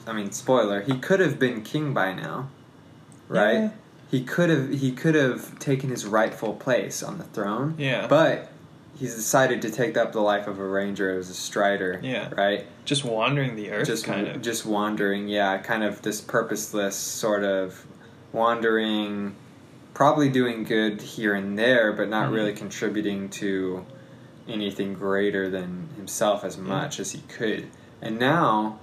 [0.07, 2.49] I mean spoiler, he could have been king by now.
[3.27, 3.53] Right?
[3.53, 3.69] Yeah.
[4.11, 7.75] He could have he could have taken his rightful place on the throne.
[7.77, 8.07] Yeah.
[8.07, 8.51] But
[8.97, 11.99] he's decided to take up the life of a ranger as a strider.
[12.03, 12.29] Yeah.
[12.35, 12.65] Right?
[12.85, 17.43] just wandering the earth just kind of just wandering, yeah, kind of this purposeless sort
[17.43, 17.83] of
[18.31, 19.35] wandering
[19.95, 22.33] probably doing good here and there, but not Mhm.
[22.35, 23.85] really contributing to
[24.47, 27.65] anything greater than himself as much as he could.
[28.03, 28.77] And now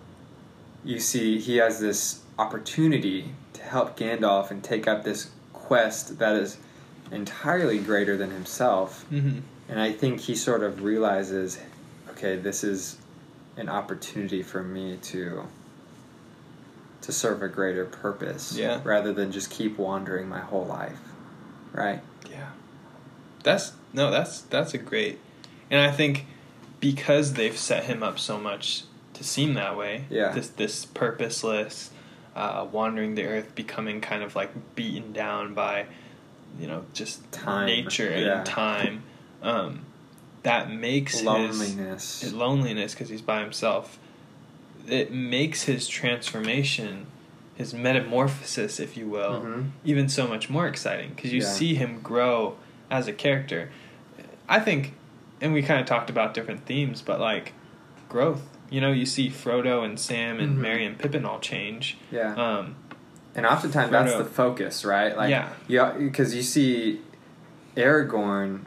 [0.85, 6.35] you see he has this opportunity to help Gandalf and take up this quest that
[6.37, 6.59] is
[7.11, 9.05] entirely greater than himself.
[9.05, 11.59] hmm And I think he sort of realizes,
[12.11, 12.99] okay, this is
[13.57, 15.47] an opportunity for me to
[17.03, 18.81] to serve a greater purpose, Yeah.
[18.85, 21.01] rather than just keep wandering my whole life,
[21.73, 22.01] right?
[22.31, 22.51] Yeah.
[23.43, 25.19] That's no, that's that's a great.
[25.71, 26.27] And I think
[26.81, 28.85] because they've set him up so much
[29.23, 30.33] to seem that way, Yeah.
[30.33, 31.91] this this purposeless
[32.35, 35.87] uh, wandering the earth becoming kind of like beaten down by
[36.59, 38.39] you know just Time, nature yeah.
[38.39, 39.03] and time
[39.43, 39.81] um,
[40.43, 42.21] that makes his Loneliness.
[42.23, 43.99] his loneliness because he's by himself
[44.89, 47.07] it makes his transformation
[47.55, 49.71] his metamorphosis if you will Mhm.
[49.85, 51.47] even so much more exciting because you Yeah.
[51.47, 52.57] see him grow
[52.91, 53.71] as a character
[54.49, 54.95] i think
[55.41, 57.53] and we kind of talked about different themes but like
[58.09, 58.43] growth
[58.73, 60.61] you know you see frodo and sam and Mhm.
[60.61, 62.35] Merry and pippin all change yeah.
[62.35, 62.75] um,
[63.35, 65.17] and oftentimes that's the focus, right?
[65.17, 65.49] Like, Yeah.
[65.69, 67.01] yeah, because you see
[67.77, 68.61] Aragorn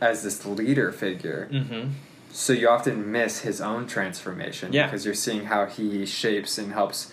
[0.00, 1.90] as this leader figure, Mm-hmm.
[2.32, 4.72] so you often miss his own transformation.
[4.72, 4.86] Yeah.
[4.86, 7.12] because you're seeing how he shapes and helps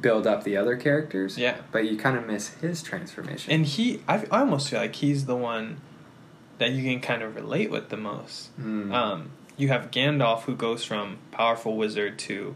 [0.00, 1.38] build up the other characters.
[1.38, 1.56] Yeah.
[1.72, 3.52] but you kind of miss his transformation.
[3.52, 5.80] And he, I, I almost feel like he's the one
[6.58, 8.50] that you can kind of relate with the most.
[8.60, 8.92] Mm.
[8.92, 12.54] Um, you have Gandalf who goes from powerful wizard to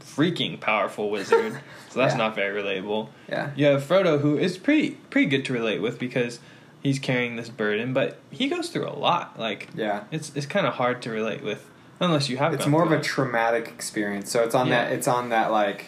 [0.00, 1.52] freaking powerful wizard,
[1.90, 2.18] so that's Yeah.
[2.18, 3.08] not very relatable.
[3.28, 6.40] yeah, You have Frodo who is pretty pretty good to relate with because
[6.82, 9.38] he's carrying this burden, but he goes through a lot.
[9.38, 10.04] Like yeah.
[10.10, 11.68] it's it's kind of hard to relate with
[12.00, 12.52] unless you have.
[12.52, 14.30] It's more of through a traumatic experience.
[14.30, 14.84] So it's on Yeah.
[14.84, 14.92] that.
[14.92, 15.86] It's on that like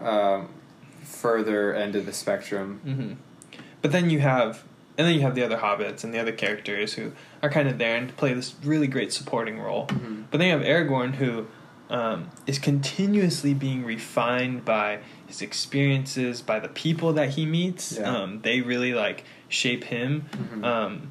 [0.00, 0.48] um,
[1.02, 2.80] further end of the spectrum.
[2.84, 4.64] hmm But then you have,
[4.96, 7.78] and then you have the other hobbits and the other characters who are kind of
[7.78, 9.86] there and play this really great supporting role.
[9.88, 10.24] Mhm.
[10.30, 11.46] But then you have Aragorn who
[11.90, 17.98] um, is continuously being refined by his experiences, by the people that he meets.
[17.98, 18.10] Yeah.
[18.16, 20.24] Um, they really like shape him.
[20.32, 20.64] Mhm.
[20.64, 21.10] Um,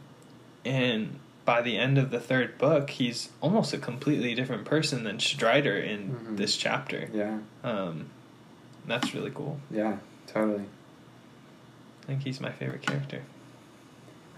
[0.65, 5.19] and by the end of the third book, he's almost a completely different person than
[5.19, 6.37] Strider in Mhm.
[6.37, 7.07] this chapter.
[7.13, 8.05] Yeah, Um,
[8.87, 9.59] that's really cool.
[9.69, 10.65] yeah, totally.
[12.03, 13.21] I think he's my favorite character.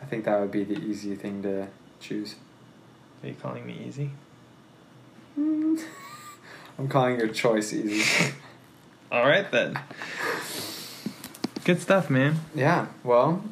[0.05, 1.67] I think that would be the easy thing to
[1.99, 2.35] choose.
[3.23, 4.11] Are you calling me easy?
[5.35, 8.31] I'm calling your choice easy.
[9.11, 9.79] All right then.
[11.63, 12.35] Good stuff, man.
[12.53, 13.43] yeah, well,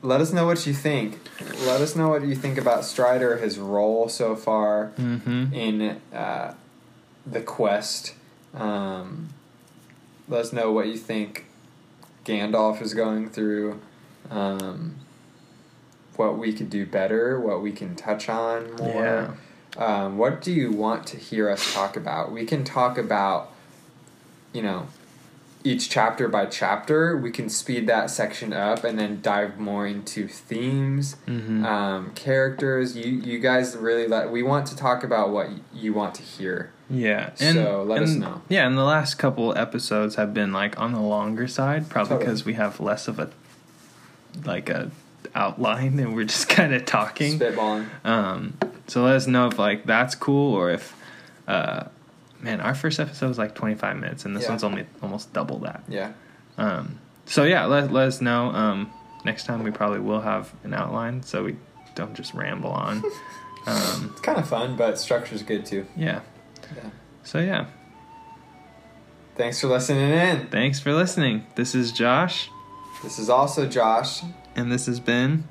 [0.00, 1.18] let us know what you think.
[1.66, 5.52] Let us know what you think about Strider, his role so far Mm-hmm.
[5.52, 6.54] in uh,
[7.26, 8.14] the quest.
[8.54, 9.28] Um,
[10.30, 11.44] let us know what you think
[12.24, 13.80] Gandalf is going through.
[14.30, 14.96] Um,
[16.18, 19.36] what we could do better, what we can touch on more.
[19.76, 22.32] Um, what do you want to hear us talk about?
[22.32, 23.52] We can talk about,
[24.54, 24.86] you know,
[25.64, 27.16] each chapter by chapter.
[27.16, 31.66] We can speed that section up and then dive more into themes, Mm-hmm.
[31.66, 32.96] um, characters.
[32.96, 34.30] You you guys really let.
[34.30, 36.70] We want to talk about what you want to hear.
[36.88, 37.34] yeah.
[37.34, 38.40] So, let us and- know.
[38.48, 42.26] Yeah, and the last couple episodes have been like on the longer side, probably Totally.
[42.26, 43.28] because we have less of a
[44.44, 44.90] like a
[45.36, 47.38] outline and we're just kind of talking.
[47.38, 47.86] Spitballing.
[48.04, 48.56] Um,
[48.86, 50.94] so let us know if like that's cool or if,
[51.46, 51.84] uh,
[52.40, 54.50] man, our first episode was like 25 minutes and this Yeah.
[54.50, 55.82] one's only almost double that.
[55.88, 56.12] Yeah.
[56.58, 58.46] Um, so yeah, let, let us know.
[58.50, 58.92] Um,
[59.24, 61.56] next time we probably will have an outline so we
[61.94, 63.02] don't just ramble on.
[63.68, 65.86] Um, It's kind of fun, but structure's good too.
[65.96, 66.20] yeah.
[66.76, 66.90] Yeah.
[67.24, 67.66] So yeah,
[69.34, 70.46] Thanks for listening in.
[70.48, 71.46] thanks for listening.
[71.56, 72.48] This is Josh,
[73.02, 74.22] This is also Josh
[74.56, 75.44] and this has been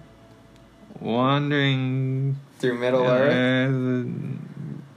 [1.00, 4.08] Wandering through Middle Earth.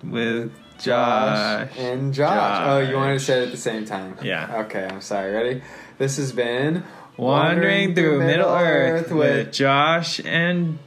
[0.03, 1.69] with Josh.
[1.77, 2.63] and Josh.
[2.67, 4.17] Oh, you wanted to say it at the same time.
[4.23, 4.63] Yeah.
[4.65, 5.33] Okay, I'm sorry.
[5.33, 5.63] Ready?
[5.99, 6.85] This has been
[7.17, 10.79] Wandering through Middle Earth with Josh and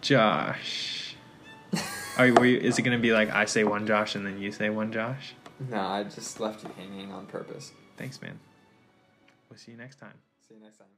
[0.00, 1.16] Josh.
[2.18, 4.38] Are you, you, is it going to be like I say one Josh and then
[4.38, 5.34] you say one Josh?
[5.70, 7.72] No, I just left you hanging on purpose.
[7.96, 8.38] Thanks, man.
[9.48, 10.14] We'll see you next time.
[10.46, 10.88] See you next time.